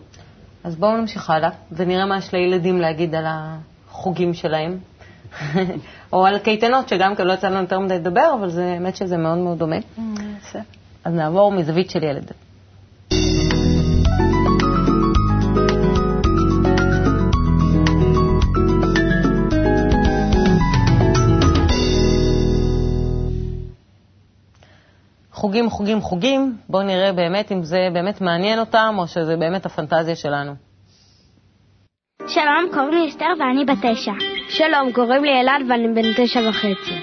אז 0.63 0.75
בואו 0.75 0.97
נמשיך 0.97 1.29
הלאה, 1.29 1.49
ונראה 1.71 2.05
מה 2.05 2.17
יש 2.17 2.33
לילדים 2.33 2.77
להגיד 2.77 3.15
על 3.15 3.25
החוגים 3.27 4.33
שלהם. 4.33 4.77
או 6.13 6.25
על 6.25 6.39
קייטנות, 6.39 6.89
שגם 6.89 7.15
כן 7.15 7.27
לא 7.27 7.33
יצא 7.33 7.49
לנו 7.49 7.61
יותר 7.61 7.79
מדי 7.79 7.95
לדבר, 7.95 8.35
אבל 8.39 8.49
זה, 8.49 8.73
האמת 8.73 8.95
שזה 8.95 9.17
מאוד 9.17 9.37
מאוד 9.37 9.57
דומה. 9.57 9.75
יפה. 10.37 10.59
אז 11.03 11.13
נעבור 11.13 11.51
מזווית 11.51 11.89
של 11.89 12.03
ילד. 12.03 12.31
חוגים, 25.41 25.69
חוגים, 25.69 26.01
חוגים, 26.01 26.57
בואו 26.69 26.83
נראה 26.83 27.13
באמת 27.13 27.51
אם 27.51 27.63
זה 27.63 27.89
באמת 27.93 28.21
מעניין 28.21 28.59
אותם, 28.59 28.95
או 28.97 29.07
שזה 29.07 29.37
באמת 29.37 29.65
הפנטזיה 29.65 30.15
שלנו. 30.15 30.51
שלום, 32.27 32.65
קוראים 32.73 32.91
לי 32.91 33.09
אסתר 33.09 33.25
ואני 33.39 33.65
בת 33.65 33.77
תשע. 33.81 34.11
שלום, 34.49 34.91
קוראים 34.93 35.23
לי 35.23 35.41
אלעד 35.41 35.61
ואני 35.69 35.87
בן 35.87 36.13
תשע 36.17 36.39
וחצי. 36.49 36.95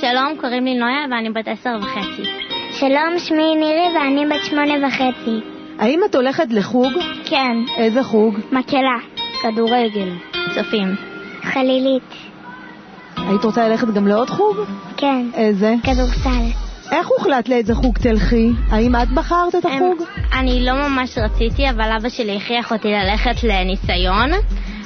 שלום, 0.00 0.36
קוראים 0.40 0.64
לי 0.64 0.74
נויה 0.74 1.04
ואני 1.10 1.30
בת 1.30 1.48
עשר 1.48 1.76
וחצי. 1.80 2.30
שלום, 2.72 3.18
שמי 3.18 3.56
נירי 3.56 3.88
ואני 3.94 4.26
בת 4.26 4.44
שמונה 4.44 4.88
וחצי. 4.88 5.40
האם 5.78 6.00
את 6.10 6.14
הולכת 6.14 6.46
לחוג? 6.50 6.92
כן, 7.24 7.56
איזה 7.76 8.02
חוג? 8.02 8.34
מקהלה, 8.52 8.98
כדורגל, 9.42 10.08
צופים. 10.54 10.94
חלילית, 11.42 12.14
היית 13.16 13.44
רוצה 13.44 13.68
ללכת 13.68 13.88
גם 13.88 14.06
לעוד 14.06 14.30
חוג? 14.30 14.56
כן, 14.96 15.26
איזה? 15.34 15.74
כדורסל. 15.82 16.67
איך 16.92 17.08
הוחלט 17.08 17.48
לאיזה 17.48 17.74
חוג 17.74 17.98
תלכי? 17.98 18.50
האם 18.70 18.96
את 18.96 19.10
בחרת 19.10 19.54
את 19.54 19.64
החוג? 19.64 20.02
אני 20.32 20.64
לא 20.64 20.72
ממש 20.88 21.18
רציתי, 21.18 21.70
אבל 21.70 21.92
אבא 22.00 22.08
שלי 22.08 22.36
הכריח 22.36 22.72
אותי 22.72 22.88
ללכת 22.88 23.44
לניסיון, 23.44 24.30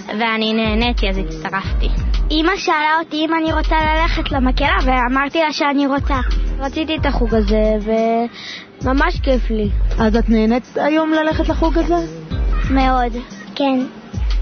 ואני 0.07 0.53
נהניתי 0.53 1.09
אז 1.09 1.19
הצטרפתי. 1.19 1.89
אמא 2.31 2.57
שאלה 2.57 2.99
אותי 3.05 3.17
אם 3.17 3.35
אני 3.35 3.53
רוצה 3.53 3.77
ללכת 3.77 4.33
למקהלה, 4.33 4.77
ואמרתי 4.85 5.39
לה 5.39 5.53
שאני 5.53 5.87
רוצה. 5.87 6.17
רציתי 6.59 6.97
את 6.97 7.07
החוג 7.07 7.35
הזה, 7.35 7.75
וממש 8.83 9.21
כיף 9.21 9.51
לי. 9.51 9.69
אז 9.99 10.17
את 10.17 10.29
נהנית 10.29 10.77
היום 10.77 11.13
ללכת 11.13 11.49
לחוג 11.49 11.79
הזה? 11.79 12.07
מאוד. 12.71 13.13
כן, 13.55 13.81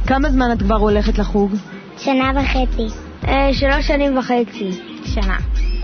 כמה 0.07 0.31
זמן 0.31 0.53
את 0.53 0.63
כבר 0.63 0.77
הולכת 0.77 1.19
לחוג? 1.19 1.55
שנה 1.99 2.31
וחצי. 2.35 2.87
אה, 3.29 3.55
שלוש 3.55 3.87
שנים 3.87 4.19
וחצי. 4.19 4.71
שנה. 5.05 5.37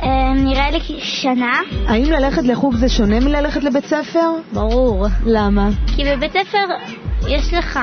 אה, 0.03 0.33
נראה 0.35 0.71
לי 0.71 0.81
שנה. 1.01 1.61
האם 1.87 2.05
ללכת 2.05 2.43
לחוג 2.43 2.75
זה 2.75 2.89
שונה 2.89 3.21
מללכת 3.21 3.65
לבית 3.65 3.85
ספר? 3.85 4.31
ברור. 4.53 5.07
למה? 5.27 5.69
כי 5.97 6.05
בבית 6.05 6.33
ספר 6.33 6.67
יש 7.29 7.55
לך... 7.55 7.81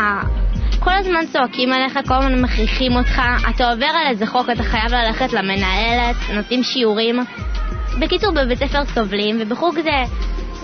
כל 0.79 0.91
הזמן 0.93 1.25
צועקים 1.31 1.73
עליך, 1.73 1.99
כל 2.07 2.13
הזמן 2.13 2.41
מכריחים 2.41 2.95
אותך, 2.95 3.21
אתה 3.49 3.71
עובר 3.71 3.85
על 3.85 4.07
איזה 4.09 4.25
חוק, 4.25 4.49
אתה 4.49 4.63
חייב 4.63 4.93
ללכת 4.93 5.33
למנהלת, 5.33 6.15
נותנים 6.33 6.63
שיעורים. 6.63 7.19
בקיצור, 7.99 8.31
בבית 8.31 8.59
ספר 8.59 8.85
סובלים, 8.85 9.37
ובחוג 9.39 9.75
זה, 9.75 10.03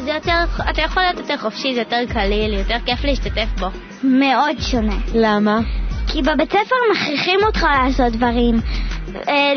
זה 0.03 0.11
יותר, 0.11 0.43
אתה 0.69 0.81
יכול 0.81 1.03
להיות 1.03 1.17
יותר 1.17 1.37
חופשי, 1.37 1.73
זה 1.73 1.79
יותר 1.79 1.97
קליל, 2.09 2.53
יותר 2.53 2.75
כיף 2.85 3.03
להשתתף 3.03 3.47
בו. 3.59 3.67
מאוד 4.03 4.59
שונה. 4.59 4.95
למה? 5.15 5.59
כי 6.07 6.21
בבית 6.21 6.49
ספר 6.49 6.75
מכריחים 6.91 7.39
אותך 7.45 7.65
לעשות 7.83 8.13
דברים, 8.13 8.55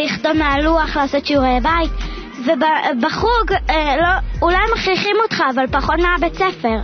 לכתוב 0.05 0.33
מהלוח, 0.33 0.97
לעשות 0.97 1.27
שיעורי 1.27 1.59
בית, 1.63 1.91
ובחוג 2.39 3.53
אה, 3.71 3.97
לא, 3.97 4.09
אולי 4.43 4.57
מכריחים 4.75 5.17
אותך, 5.23 5.43
אבל 5.55 5.67
פחות 5.67 5.97
מהבית 5.99 6.35
ספר. 6.35 6.79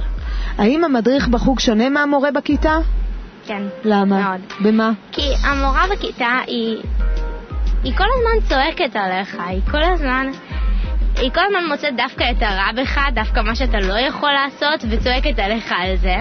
האם 0.59 0.85
המדריך 0.85 1.29
בחוג 1.29 1.61
שונה 1.61 1.89
מהמורה 1.89 2.31
בכיתה? 2.31 2.77
כן. 3.47 3.63
למה? 3.85 4.21
מאוד. 4.21 4.41
במה? 4.61 4.91
כי 5.13 5.23
המורה 5.45 5.83
בכיתה 5.91 6.39
היא, 6.47 6.77
היא 7.85 7.93
כל 7.97 8.05
הזמן 8.05 8.49
צועקת 8.49 8.97
עליך, 8.97 9.37
היא 9.47 9.61
כל 9.71 9.83
הזמן, 9.83 10.27
היא 11.17 11.31
כל 11.35 11.41
הזמן 11.47 11.69
מוצאת 11.69 11.97
דווקא 11.97 12.25
את 12.31 12.43
הרע 12.43 12.73
בך, 12.77 13.01
דווקא 13.15 13.41
מה 13.41 13.55
שאתה 13.55 13.79
לא 13.79 13.99
יכול 13.99 14.31
לעשות, 14.33 14.85
וצועקת 14.91 15.39
עליך 15.39 15.73
על 15.79 15.97
זה. 15.97 16.17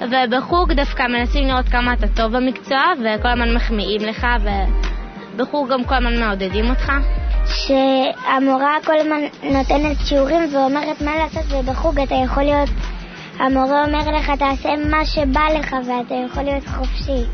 ובחוג 0.00 0.72
דווקא 0.72 1.02
מנסים 1.02 1.48
לראות 1.48 1.68
כמה 1.68 1.92
אתה 1.92 2.08
טוב 2.08 2.36
במקצוע, 2.36 2.82
וכל 3.00 3.28
הזמן 3.28 3.54
מחמיאים 3.54 4.00
לך, 4.00 4.26
ובחוג 5.38 5.72
גם 5.72 5.84
כל 5.84 5.94
הזמן 5.94 6.20
מעודדים 6.20 6.70
אותך. 6.70 6.92
שהמורה 7.46 8.76
כל 8.84 8.92
הזמן 9.00 9.20
נותנת 9.42 9.96
שיעורים 10.06 10.54
ואומרת 10.54 11.02
מה 11.02 11.16
לעשות, 11.16 11.52
ובחוג 11.52 12.00
אתה 12.00 12.14
יכול 12.24 12.42
להיות, 12.42 12.68
המורה 13.38 13.84
אומר 13.84 14.10
לך 14.18 14.30
תעשה 14.38 14.68
מה 14.90 15.04
שבא 15.04 15.40
לך 15.58 15.76
ואתה 15.86 16.14
יכול 16.26 16.42
להיות 16.42 16.66
חופשי. 16.66 17.24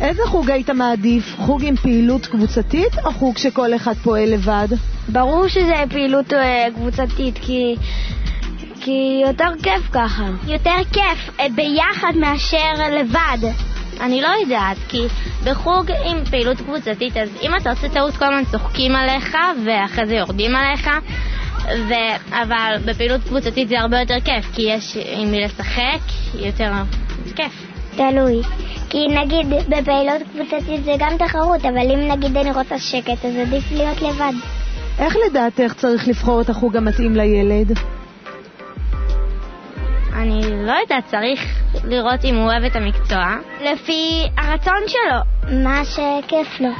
איזה 0.00 0.22
חוג 0.26 0.50
היית 0.50 0.70
מעדיף? 0.70 1.36
חוג 1.36 1.64
עם 1.64 1.76
פעילות 1.76 2.26
קבוצתית 2.26 2.98
או 3.04 3.12
חוג 3.12 3.38
שכל 3.38 3.74
אחד 3.74 3.94
פועל 3.94 4.32
לבד? 4.32 4.68
ברור 5.08 5.48
שזה 5.48 5.74
פעילות 5.90 6.32
אה, 6.32 6.66
קבוצתית, 6.74 7.38
כי... 7.42 7.76
כי 8.80 9.22
יותר 9.26 9.48
כיף 9.62 9.88
ככה. 9.92 10.24
יותר 10.48 10.76
כיף 10.92 11.40
אה, 11.40 11.46
ביחד 11.54 12.12
מאשר 12.16 12.72
לבד. 12.90 13.48
אני 14.00 14.22
לא 14.22 14.28
יודעת, 14.42 14.76
כי 14.88 15.02
בחוג 15.44 15.90
עם 16.04 16.24
פעילות 16.24 16.56
קבוצתית, 16.56 17.16
אז 17.16 17.28
אם 17.42 17.56
אתה 17.56 17.70
עושה 17.70 17.88
טעות 17.88 18.16
כל 18.16 18.24
הזמן 18.24 18.44
צוחקים 18.50 18.96
עליך, 18.96 19.36
ואחרי 19.66 20.06
זה 20.06 20.14
יורדים 20.14 20.56
עליך, 20.56 20.90
ו... 21.64 21.94
אבל 22.30 22.76
בפעילות 22.84 23.20
קבוצתית 23.24 23.68
זה 23.68 23.80
הרבה 23.80 24.00
יותר 24.00 24.20
כיף, 24.24 24.54
כי 24.54 24.62
יש 24.62 24.96
עם 25.12 25.30
מי 25.30 25.40
לשחק, 25.40 26.00
יותר 26.34 26.72
כיף. 27.36 27.52
תלוי. 27.96 28.42
כי 28.90 29.08
נגיד 29.08 29.46
בפעילות 29.68 30.22
קבוצתית 30.32 30.84
זה 30.84 30.92
גם 30.98 31.16
תחרות, 31.18 31.64
אבל 31.64 31.90
אם 31.90 32.12
נגיד 32.12 32.36
אני 32.36 32.52
רוצה 32.52 32.78
שקט, 32.78 33.24
אז 33.24 33.36
עדיף 33.36 33.72
להיות 33.72 34.02
לבד. 34.02 34.32
איך 34.98 35.16
לדעתך 35.26 35.72
צריך 35.72 36.08
לבחור 36.08 36.40
את 36.40 36.48
החוג 36.48 36.76
המתאים 36.76 37.16
לילד? 37.16 37.78
אני 40.12 40.40
לא 40.66 40.72
יודעת, 40.82 41.06
צריך 41.06 41.63
לראות 41.86 42.24
אם 42.24 42.34
הוא 42.34 42.44
אוהב 42.44 42.64
את 42.64 42.76
המקצוע. 42.76 43.24
לפי 43.60 44.28
הרצון 44.38 44.82
שלו. 44.86 45.20
מה 45.64 45.84
שכיף 45.84 46.60
לו. 46.60 46.70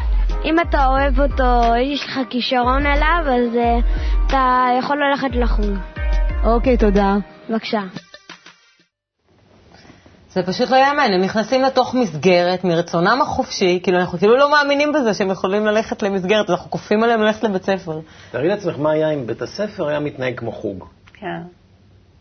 אם 0.44 0.60
אתה 0.60 0.86
אוהב 0.86 1.20
אותו, 1.20 1.74
יש 1.76 2.04
לך 2.04 2.20
כישרון 2.30 2.86
אליו, 2.86 3.20
אז 3.26 3.54
uh, 3.54 3.84
אתה 4.26 4.66
יכול 4.78 4.96
ללכת 5.04 5.36
לחוג. 5.36 5.76
אוקיי, 6.44 6.76
תודה. 6.76 7.16
בבקשה. 7.50 7.80
זה 10.30 10.42
פשוט 10.42 10.70
לא 10.70 10.76
יאמן, 10.76 11.12
הם 11.14 11.20
נכנסים 11.20 11.62
לתוך 11.62 11.94
מסגרת 11.94 12.64
מרצונם 12.64 13.18
החופשי, 13.22 13.80
כאילו 13.82 13.98
אנחנו 13.98 14.18
כאילו 14.18 14.36
לא 14.36 14.50
מאמינים 14.50 14.92
בזה 14.92 15.14
שהם 15.14 15.30
יכולים 15.30 15.66
ללכת 15.66 16.02
למסגרת, 16.02 16.50
אנחנו 16.50 16.70
כופים 16.70 17.02
עליהם 17.02 17.20
ללכת 17.22 17.44
לבית 17.44 17.62
ספר. 17.62 18.00
תארי 18.30 18.48
לעצמך 18.48 18.78
מה 18.78 18.90
היה 18.90 19.10
אם 19.10 19.26
בית 19.26 19.42
הספר 19.42 19.88
היה 19.88 20.00
מתנהג 20.00 20.38
כמו 20.38 20.52
חוג. 20.52 20.84
כן. 21.14 21.42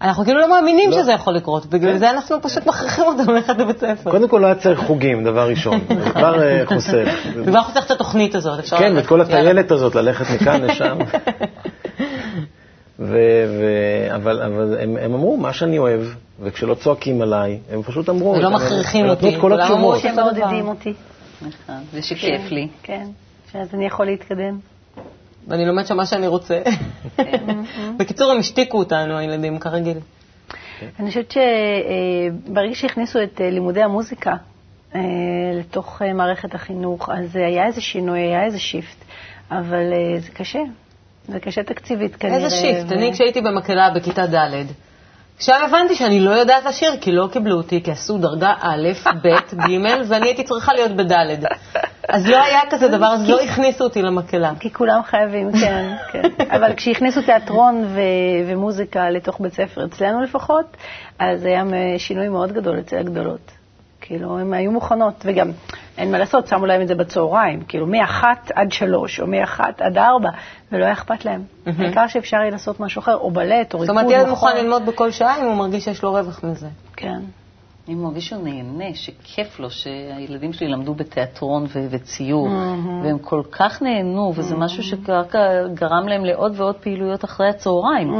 אנחנו 0.04 0.24
כאילו 0.24 0.40
לא 0.40 0.50
מאמינים 0.50 0.90
לא. 0.92 0.98
שזה 1.02 1.12
יכול 1.12 1.34
לקרות, 1.34 1.66
בגלל 1.66 1.98
זה 1.98 2.10
אנחנו 2.10 2.42
פשוט 2.42 2.66
מכריחים 2.68 3.04
אותם 3.06 3.30
ללכת 3.32 3.58
לבית 3.58 3.78
ספר. 3.80 4.12
קודם 4.12 4.28
כל 4.28 4.38
לא 4.38 4.46
היה 4.46 4.56
צריך 4.56 4.80
חוגים, 4.80 5.24
דבר 5.24 5.50
ראשון. 5.50 5.80
זה 6.04 6.10
כבר 6.12 6.44
אה, 6.44 6.64
חוסך. 6.66 7.08
וכבר 7.36 7.62
חוסך 7.62 7.84
את 7.86 7.92
התוכנית 7.92 8.36
הזאת, 8.36 8.60
אפשר... 8.60 8.78
כן, 8.78 8.84
ללכת. 8.84 8.98
ואת 8.98 9.06
כל. 9.08 9.22
הטיילת 9.22 9.72
הזאת, 9.72 9.96
ללכת 9.96 10.26
מכאן 10.42 10.62
לשם. 10.66 10.98
ו- 13.00 13.16
ו- 13.60 14.16
אבל, 14.16 14.42
אבל 14.42 14.78
הם, 14.80 14.98
הם 15.02 15.14
אמרו, 15.14 15.38
מה 15.38 15.54
שאני 15.54 15.78
אוהב, 15.78 16.02
וכשלא 16.42 16.74
צועקים 16.74 17.22
עליי, 17.22 17.60
הם 17.72 17.84
פשוט 17.84 18.10
אמרו. 18.10 18.32
ולא 18.32 18.48
הם- 18.48 18.54
מכריחים 18.54 19.06
הם 19.06 19.12
נתנו 19.12 19.28
אותי, 19.28 19.36
את 19.38 19.42
כל 19.42 19.50
כולם 19.50 19.60
אמרו 19.72 19.94
התשובות. 19.96 20.16
שהם. 20.16 20.16
מעודדים 20.16 20.68
אותי. 20.68 20.94
נכון, 21.42 21.76
ושכיף 21.94 22.52
לי. 22.52 22.68
כן, 22.84 23.06
שאז 23.52 23.68
אני 23.74 23.86
יכול 23.86 24.06
להתקדם. 24.06 24.73
ואני 25.48 25.66
לומד 25.66 25.86
שם 25.86 25.98
מה 25.98 26.06
שאני 26.06 26.28
רוצה. 26.28 26.62
בקיצור, 27.98 28.32
הם 28.32 28.40
השתיקו 28.40 28.78
אותנו, 28.78 29.18
הילדים, 29.18 29.60
כרגיל. 29.60 29.98
אני 31.00 31.08
חושבת 31.08 31.32
שברגע 31.32 32.76
שהכניסו 32.76 33.24
את 33.24 33.42
אה, 33.42 33.50
לימודי 33.50 33.82
המוזיקה 33.82 34.36
אה, 34.96 35.02
לתוך 35.60 36.02
אה, 36.02 36.14
מערכת 36.14 36.56
החינוך, 36.56 37.10
אז 37.10 37.36
היה 37.36 37.66
איזה 37.66 37.82
שינוי, 37.82 38.20
היה 38.20 38.46
איזה 38.46 38.60
shift, 38.60 38.98
אבל 39.52 39.94
אה, 39.94 40.20
זה 40.20 40.32
קשה. 40.32 40.60
זה 41.28 41.40
קשה 41.40 41.64
תקציבית 41.64 42.16
כנראה. 42.16 42.38
איזה 42.38 42.50
shift. 42.50 42.92
אני, 42.92 43.14
כשהייתי 43.14 43.42
במקהלה 43.42 43.90
בכיתה 43.90 44.26
ד', 44.28 44.66
עכשיו 45.44 45.60
הבנתי 45.66 45.96
שאני 45.96 46.20
לא 46.20 46.32
יודעת 46.32 46.66
לשיר, 46.66 46.98
כי 47.02 47.12
לא 47.12 47.28
קיבלו 47.32 47.58
אותי, 47.58 47.84
כי 47.84 47.92
עשו 47.92 48.18
דרגה 48.18 48.54
א', 48.62 48.88
ב', 49.22 49.28
ג', 49.56 50.02
ואני 50.08 50.26
הייתי 50.28 50.44
צריכה 50.44 50.74
להיות 50.74 50.92
בד'. 50.92 51.46
אז 52.10 52.28
לא 52.28 52.44
היה 52.44 52.60
כזה 52.70 52.88
דבר, 52.88 53.08
אז 53.08 53.30
לא 53.30 53.42
הכניסו 53.42 53.84
אותי 53.84 54.02
למקהלה. 54.02 54.52
כי 54.60 54.74
כולם 54.74 55.04
חייבים, 55.04 55.52
כן, 55.52 55.96
כן. 56.12 56.22
אבל 56.56 56.74
כשהכניסו 56.74 57.22
תיאטרון 57.22 57.84
ו- 57.88 58.00
ומוזיקה 58.48 59.10
לתוך 59.10 59.42
בית 59.42 59.54
ספר, 59.54 59.86
אצלנו 59.86 60.22
לפחות, 60.22 60.78
אז 61.20 61.46
היה 61.46 61.64
שינוי 61.98 62.28
מאוד 62.28 62.52
גדול 62.52 62.80
אצל 62.80 62.98
הגדולות. 62.98 63.52
כאילו, 64.06 64.40
הן 64.40 64.54
היו 64.54 64.72
מוכנות, 64.72 65.14
וגם, 65.26 65.52
אין 65.98 66.12
מה 66.12 66.18
לעשות, 66.18 66.48
שמו 66.48 66.66
להם 66.66 66.82
את 66.82 66.88
זה 66.88 66.96
בצהריים, 66.96 67.64
כאילו, 67.68 67.88
מאחת 67.88 68.52
עד 68.56 68.72
שלוש, 68.72 69.20
או 69.20 69.28
מאחת 69.28 69.82
עד 69.82 69.98
ארבע, 69.98 70.30
ולא 70.72 70.84
היה 70.86 70.94
אכפת 70.94 71.26
להם. 71.26 71.44
העיקר 71.66 72.08
שאפשר 72.08 72.38
יהיה 72.38 72.52
לעשות 72.52 72.80
משהו 72.80 73.00
אחר, 73.00 73.16
או 73.16 73.32
בלט, 73.32 73.74
או 73.74 73.80
זאת 73.80 73.90
ריקוד, 73.90 74.06
אומרת, 74.06 74.20
ילד. 74.20 74.30
מוכן 74.30 74.58
ללמוד 74.58 74.86
בכל 74.86 75.12
שעה 75.12 75.42
אם 75.42 75.46
הוא 75.46 75.56
מרגיש 75.56 75.84
שיש 75.84 76.04
לו 76.04 76.12
רווח 76.12 76.44
מזה. 76.44 76.68
כן. 76.96 77.20
אני 77.88 77.96
מרגיש 77.96 78.28
שהוא 78.28 78.44
נהנה, 78.44 78.94
שכיף 78.94 79.60
לו, 79.60 79.70
שהילדים 79.70 80.54
שלי 80.54 80.68
למדו 80.68 80.94
בתיאטרון 80.94 81.64
ו- 81.64 81.88
וציור, 81.90 82.48
והם 83.04 83.20
כל 83.20 83.42
כך 83.52 83.82
נהנו, 83.82 84.34
וזה 84.36 84.56
משהו 84.56 84.84
שככה 84.84 85.40
גרם 85.74 86.08
להם 86.08 86.26
לעוד 86.26 86.54
ועוד 86.56 86.76
פעילויות 86.76 87.26
אחרי 87.26 87.50
הצהריים, 87.50 88.14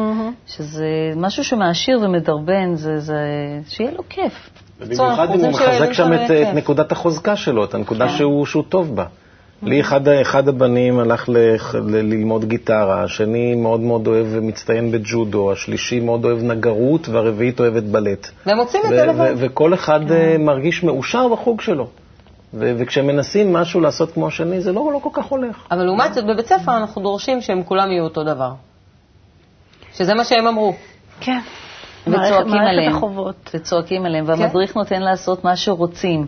שזה 0.48 0.88
משהו 1.16 1.44
שמעשיר 1.44 2.00
ומדרבן, 2.02 2.76
זה, 2.76 3.00
זה, 3.00 3.20
שיהיה 3.68 3.92
לו 3.92 4.04
כיף. 4.10 4.50
ובמיוחד 4.82 5.20
אנחנו 5.20 5.36
אם 5.36 5.40
הוא 5.40 5.50
מחזק 5.50 5.92
שם 5.94 6.14
את, 6.14 6.20
יהיה 6.30 6.42
את 6.42 6.48
כיף. 6.48 6.56
נקודת 6.56 6.92
החוזקה 6.92 7.36
שלו, 7.36 7.64
את 7.64 7.74
הנקודה 7.74 8.10
שהוא, 8.10 8.46
שהוא 8.46 8.64
טוב 8.70 8.96
בה. 8.96 9.06
לי 9.66 9.82
אחד, 9.82 10.08
אחד 10.08 10.48
הבנים 10.48 11.00
הלך 11.00 11.30
ל- 11.30 11.38
ל- 11.38 12.14
ללמוד 12.14 12.46
גיטרה, 12.46 13.04
השני 13.04 13.56
מאוד 13.56 13.80
מאוד 13.80 14.08
אוהב 14.08 14.28
ומצטיין 14.30 14.92
בג'ודו, 14.92 15.52
השלישי 15.52 16.00
מאוד 16.00 16.26
אוהב 16.26 16.44
נגרות, 16.44 17.10
והרביעית 17.10 17.60
אוהבת 17.60 17.84
בלט. 17.84 18.28
והם 18.46 18.58
מוצאים 18.58 18.84
את 18.86 18.90
זה 18.90 19.06
לבד. 19.06 19.34
וכל 19.38 19.74
אחד 19.74 20.12
אה, 20.12 20.36
מרגיש 20.40 20.84
מאושר 20.84 21.28
בחוג 21.28 21.62
שלו. 21.62 21.88
ו- 22.54 22.74
וכשמנסים 22.78 23.54
משהו 23.54 23.82
לעשות 23.82 24.12
כמו 24.12 24.28
השני, 24.28 24.62
זה 24.62 24.72
לא, 24.72 24.90
לא 24.94 25.00
כל 25.04 25.10
כך 25.14 25.26
הולך. 25.26 25.58
אבל 25.72 25.84
לעומת 25.84 26.14
זאת, 26.14 26.26
בבית 26.26 26.46
ספר 26.48 26.78
אנחנו 26.78 27.02
דורשים 27.02 27.42
שהם 27.42 27.64
כולם 27.64 27.92
יהיו 27.92 28.04
אותו 28.04 28.24
דבר. 28.24 28.52
שזה 29.94 30.14
מה 30.14 30.24
שהם 30.24 30.48
אמרו. 30.48 30.74
כן. 31.20 31.40
וצועקים 32.08 32.54
עליהם. 32.54 32.96
החובות. 32.96 33.52
וצועקים 33.54 34.06
עליהם, 34.06 34.26
והמדריך 34.28 34.76
נותן 34.76 35.02
לעשות 35.02 35.44
מה 35.44 35.56
שרוצים. 35.56 36.26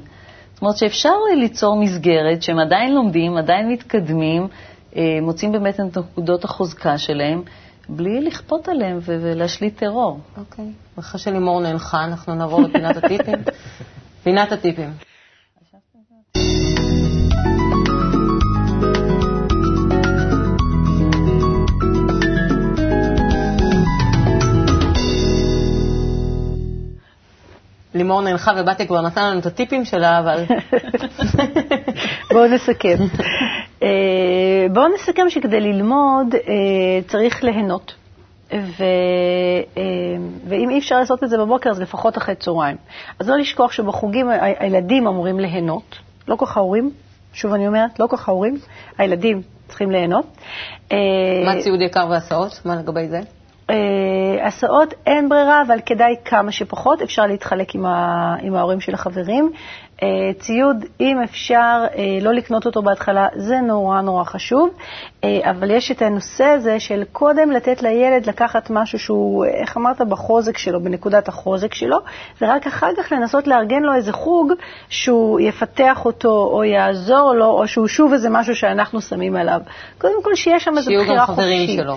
זאת 0.54 0.62
אומרת 0.62 0.78
שאפשר 0.78 1.14
ליצור 1.38 1.76
מסגרת 1.78 2.44
שהם 2.44 2.60
עדיין 2.60 2.94
לומדים, 2.96 3.38
עדיין 3.38 3.72
מתקדמים, 3.72 4.48
אה, 4.96 5.02
מוצאים 5.22 5.52
באמת 5.52 5.80
את 5.80 5.98
נקודות 5.98 6.44
החוזקה 6.44 6.98
שלהם, 6.98 7.42
בלי 7.90 8.22
לכפות 8.22 8.70
עליהם 8.70 8.98
ו- 9.02 9.18
ולהשליט 9.22 9.78
טרור. 9.78 10.20
אוקיי. 10.38 10.66
אחרי 11.00 11.20
שלימור 11.20 11.62
נאנחה, 11.62 12.04
אנחנו 12.04 12.36
נעבור 12.36 12.62
לפינת 12.62 12.98
הטיפים. 12.98 13.36
פינת 14.24 14.52
הטיפים. 14.52 14.90
לימור 27.96 28.22
נאנחה 28.22 28.52
ובתיה 28.58 28.86
כבר 28.86 29.02
נתנה 29.02 29.30
לנו 29.30 29.40
את 29.40 29.46
הטיפים 29.46 29.86
שלה, 29.86 30.20
אבל... 30.20 30.44
בואו 32.34 32.48
נסכם. 32.48 32.98
אה, 33.84 34.68
בואו 34.74 34.88
נסכם 34.88 35.30
שכדי 35.30 35.60
ללמוד 35.60 36.36
אה, 36.36 36.42
צריך 37.08 37.44
ליהנות. 37.44 37.96
ו, 38.54 38.84
אה, 39.78 39.84
ואם 40.48 40.70
אי 40.70 40.80
אפשר 40.80 41.00
לעשות 41.00 41.24
את 41.24 41.30
זה 41.30 41.38
בבוקר, 41.38 41.70
אז 41.70 41.82
לפחות 41.82 42.18
אחרי 42.18 42.36
צהריים. 42.36 42.78
אז 43.20 43.30
לא 43.30 43.38
לשכוח 43.38 43.72
שבחוגים 43.72 44.30
הילדים 44.60 45.08
אמורים 45.08 45.40
ליהנות, 45.40 46.00
לא 46.28 46.36
כל 46.36 46.46
כך 46.46 46.58
ההורים, 46.58 46.92
שוב 47.34 47.54
אני 47.54 47.68
אומרת, 47.68 48.00
לא 48.00 48.08
כל 48.08 48.18
כך 48.18 48.30
ההורים, 48.30 48.58
הילדים 48.98 49.42
צריכים 49.68 49.92
ליהנות. 49.92 50.26
מה 51.46 51.62
ציוד 51.64 51.82
יקר 51.82 52.08
והסעות? 52.10 52.62
מה 52.66 52.76
לגבי 52.76 53.08
זה? 53.08 53.22
אה, 53.70 54.48
הסעות 54.48 54.94
אין 55.06 55.30
ברירה, 55.30 55.62
אבל 55.68 55.80
כדאי 55.86 56.16
כמה 56.26 56.52
שפחות. 56.52 57.02
אפשר 57.02 57.28
להתחלק 57.28 57.76
עם, 57.76 57.86
ה, 57.86 58.36
עם 58.42 58.56
ההורים 58.56 58.80
של 58.80 58.94
החברים. 58.94 59.52
אה, 60.04 60.08
ציוד, 60.40 60.86
אם 61.00 61.22
אפשר 61.24 61.86
אה, 61.98 62.18
לא 62.22 62.34
לקנות 62.34 62.66
אותו 62.66 62.82
בהתחלה, 62.82 63.28
זה 63.36 63.62
נורא 63.62 64.02
נורא 64.02 64.24
חשוב. 64.24 64.70
אבל 65.44 65.72
יש 65.72 65.92
את 65.92 66.02
הנושא 66.02 66.44
הזה 66.44 66.80
של 66.80 67.04
קודם 67.12 67.52
לתת 67.52 67.84
לילד 67.84 68.26
לקחת 68.26 68.70
משהו 68.70 69.00
שהוא, 69.00 69.46
איך 69.46 69.78
אמרת, 69.78 70.02
בחוזק 70.02 70.58
שלו, 70.58 70.84
בנקודת 70.84 71.28
החוזק 71.28 71.74
שלו, 71.74 71.98
ורק 72.42 72.68
אחר 72.68 72.90
כך 72.98 73.12
לנסות 73.12 73.48
לארגן 73.48 73.84
לו 73.84 73.94
איזה 73.94 74.14
חוג 74.14 74.54
שהוא 74.90 75.40
יפתח 75.40 76.06
אותו 76.06 76.50
או 76.54 76.64
יעזור 76.64 77.34
לו, 77.34 77.46
או 77.46 77.68
שהוא 77.68 77.88
שוב 77.88 78.14
איזה 78.14 78.30
משהו 78.30 78.56
שאנחנו 78.56 79.02
שמים 79.02 79.36
עליו. 79.36 79.60
קודם 79.98 80.24
כל 80.24 80.36
שיהיה 80.36 80.60
שם 80.60 80.78
איזו 80.78 80.86
שיהיו 80.86 81.00
גם 81.02 81.06
בחירה 81.06 81.26
חברים 81.26 81.60
חופשית. 81.60 81.80
שלו. 81.80 81.96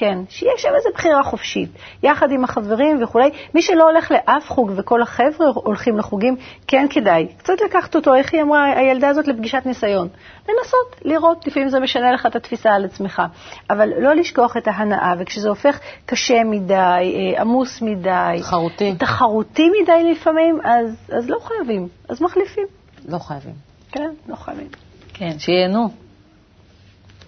כן, 0.00 0.18
שיהיה 0.28 0.52
שם 0.56 0.68
איזו 0.76 0.88
בחירה 0.94 1.22
חופשית, 1.22 1.70
יחד 2.02 2.30
עם 2.32 2.44
החברים 2.44 3.02
וכולי. 3.02 3.30
מי 3.54 3.62
שלא 3.62 3.90
הולך 3.90 4.10
לאף 4.10 4.50
חוג 4.50 4.72
וכל 4.76 5.02
החבר'ה 5.02 5.46
הולכים 5.54 5.98
לחוגים, 5.98 6.36
כן 6.66 6.86
כדאי. 6.90 7.26
קצת 7.38 7.60
לקחת 7.64 7.94
אותו, 7.94 8.14
איך 8.14 8.34
היא 8.34 8.42
אמרה, 8.42 8.64
הילדה 8.64 9.08
הזאת 9.08 9.28
לפגישת 9.28 9.62
ניסיון. 9.66 10.08
לנסות, 10.48 10.96
לראות, 11.04 11.46
לפעמים 11.46 11.68
זה 11.68 11.80
משנה 11.80 12.12
לך 12.12 12.26
את 12.26 12.36
התפיסה 12.36 12.70
על 12.72 12.84
עצמך. 12.84 13.22
אבל 13.70 13.88
לא 13.98 14.14
לשכוח 14.14 14.56
את 14.56 14.68
ההנאה, 14.68 15.14
וכשזה 15.18 15.48
הופך 15.48 15.80
קשה 16.06 16.44
מדי, 16.44 16.74
אה, 16.74 17.40
עמוס 17.40 17.82
מדי, 17.82 18.36
תחרותי. 18.38 18.94
תחרותי 18.98 19.70
מדי 19.82 20.12
לפעמים, 20.12 20.60
אז, 20.64 20.96
אז 21.12 21.30
לא 21.30 21.38
חייבים, 21.42 21.88
אז 22.08 22.22
מחליפים. 22.22 22.66
לא 23.08 23.18
חייבים. 23.18 23.54
כן, 23.92 24.10
לא 24.28 24.36
חייבים. 24.36 24.68
כן, 25.14 25.38
שייהנו. 25.38 26.09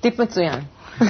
טיפ 0.02 0.20
מצוין. 0.20 0.60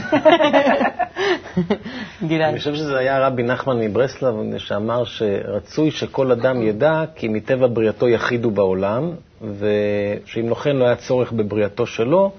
גלעד. 2.29 2.49
אני 2.49 2.59
חושב 2.59 2.75
שזה 2.75 2.99
היה 2.99 3.27
רבי 3.27 3.43
נחמן 3.43 3.81
מברסלב 3.81 4.35
שאמר 4.59 5.05
שרצוי 5.05 5.91
שכל 5.91 6.31
אדם 6.33 6.63
ידע 6.63 7.05
כי 7.15 7.29
מטבע 7.29 7.67
בריאתו 7.67 8.09
יחיד 8.09 8.45
הוא 8.45 8.53
בעולם, 8.53 9.11
ושאם 9.59 10.49
לא 10.49 10.55
כן 10.55 10.77
לא 10.77 10.85
היה 10.85 10.97
צורך 10.97 11.33
בבריאתו 11.33 11.87
שלו, 11.87 12.33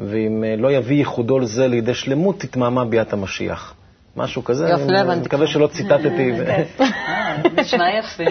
ואם 0.00 0.44
אה, 0.44 0.56
לא 0.56 0.72
יביא 0.72 0.96
ייחודו 0.96 1.38
לזה 1.38 1.68
לידי 1.68 1.94
שלמות, 1.94 2.40
תתמהמה 2.40 2.84
ביאת 2.84 3.12
המשיח. 3.12 3.74
משהו 4.16 4.44
כזה, 4.44 4.68
יופי, 4.68 4.92
לא 4.92 5.12
אני 5.12 5.20
מקווה. 5.20 5.46
שלא 5.46 5.66
ציטטתי. 5.66 6.32
אה, 6.80 7.36
נשמע 7.56 7.84
יפה. 7.98 8.24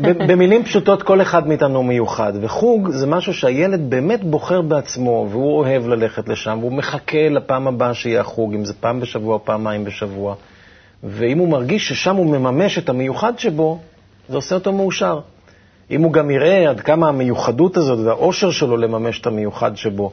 במילים 0.00 0.64
פשוטות, 0.64 1.02
כל 1.02 1.22
אחד 1.22 1.48
מאיתנו 1.48 1.82
מיוחד, 1.82 2.32
וחוג 2.40 2.90
זה 2.90 3.06
משהו 3.06 3.34
שהילד 3.34 3.90
באמת 3.90 4.24
בוחר 4.24 4.62
בעצמו, 4.62 5.28
והוא 5.30 5.58
אוהב 5.58 5.86
ללכת 5.88 6.28
לשם, 6.28 6.58
והוא 6.60 6.72
מחכה 6.72 7.28
לפעם 7.30 7.68
הבאה 7.68 7.94
שיהיה 7.94 8.20
החוג, 8.20 8.54
אם 8.54 8.64
זה 8.64 8.74
פעם 8.74 9.00
בשבוע 9.00 9.38
פעמיים 9.44 9.84
בשבוע. 9.84 10.34
ואם 11.04 11.38
הוא 11.38 11.48
מרגיש 11.48 11.88
ששם 11.88 12.16
הוא 12.16 12.26
מממש 12.26 12.78
את 12.78 12.88
המיוחד 12.88 13.38
שבו, 13.38 13.78
זה 14.28 14.36
עושה 14.36 14.54
אותו 14.54 14.72
מאושר. 14.72 15.20
אם 15.90 16.02
הוא 16.02 16.12
גם 16.12 16.30
יראה 16.30 16.70
עד 16.70 16.80
כמה 16.80 17.08
המיוחדות 17.08 17.76
הזאת 17.76 17.98
והאושר 18.06 18.50
שלו 18.50 18.76
לממש 18.76 19.20
את 19.20 19.26
המיוחד 19.26 19.76
שבו, 19.76 20.12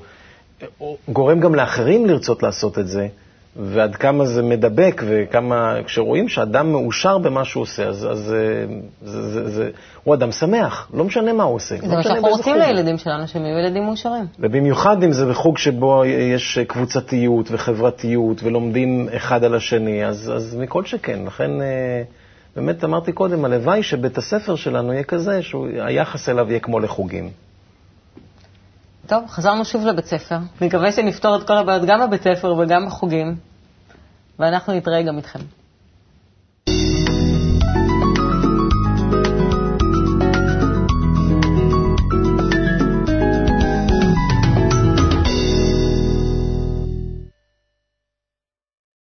גורם 1.10 1.40
גם 1.40 1.56
לאחרים 1.56 2.06
לרצות 2.06 2.44
לעשות 2.44 2.80
את 2.80 2.88
זה, 2.88 3.08
ועד 3.56 3.96
כמה 3.96 4.26
זה 4.26 4.44
מדבק, 4.44 5.02
וכמה, 5.06 5.76
כשרואים 5.86 6.30
שאדם 6.30 6.72
מאושר 6.72 7.18
במה 7.18 7.46
שהוא 7.46 7.62
עושה, 7.62 7.88
אז, 7.88 8.08
אז 8.12 8.20
זה, 8.20 8.66
זה, 9.02 9.22
זה, 9.22 9.50
זה, 9.50 9.70
הוא 10.04 10.16
אדם 10.16 10.32
שמח, 10.32 10.90
לא 10.94 11.04
משנה 11.04 11.34
מה 11.34 11.44
הוא 11.44 11.56
עושה. 11.56 11.76
זה 11.78 11.88
לא 11.88 11.96
מה 11.96 12.04
שאנחנו 12.04 12.28
רוצים. 12.28 12.56
לילדים 12.56 12.98
שלנו, 12.98 13.28
שהם 13.28 13.46
יהיו 13.46 13.60
ילדים 13.60 13.84
מאושרים. 13.84 14.26
ובמיוחד 14.40 15.04
אם 15.04 15.12
זה 15.12 15.26
בחוג 15.26 15.58
שבו 15.58 16.06
יש 16.06 16.60
קבוצתיות 16.68 17.48
וחברתיות 17.52 18.44
ולומדים 18.44 19.10
אחד 19.16 19.44
על 19.44 19.56
השני, 19.56 20.06
אז, 20.06 20.32
אז 20.36 20.56
מכל 20.56 20.86
שכן. 20.86 21.20
לכן, 21.26 21.62
אה, 21.62 22.04
באמת 22.56 22.84
אמרתי 22.84 23.12
קודם, 23.12 23.46
הלוואי 23.46 23.84
שבית 23.84 24.18
הספר 24.18 24.56
שלנו 24.56 24.94
יהיה 24.94 25.04
כזה, 25.04 25.42
שהיחס 25.42 26.30
אליו 26.30 26.50
יהיה 26.50 26.60
כמו 26.60 26.80
לחוגים. 26.80 27.30
טוב, 29.12 29.28
חזרנו 29.28 29.65
שוב 29.65 29.86
לבית 29.86 30.06
ספר. 30.06 30.38
נקווה 30.62 30.91
שנפתור 30.91 31.36
את 31.36 31.47
כל 31.47 31.58
הבעיות 31.58 31.84
גם 31.86 32.02
בבית 32.02 32.24
ספר 32.24 32.54
וגם 32.54 32.86
בחוגים, 32.86 33.36
ואנחנו 34.39 34.74
נתראה 34.74 35.02
גם 35.02 35.17
איתכם. 35.17 35.39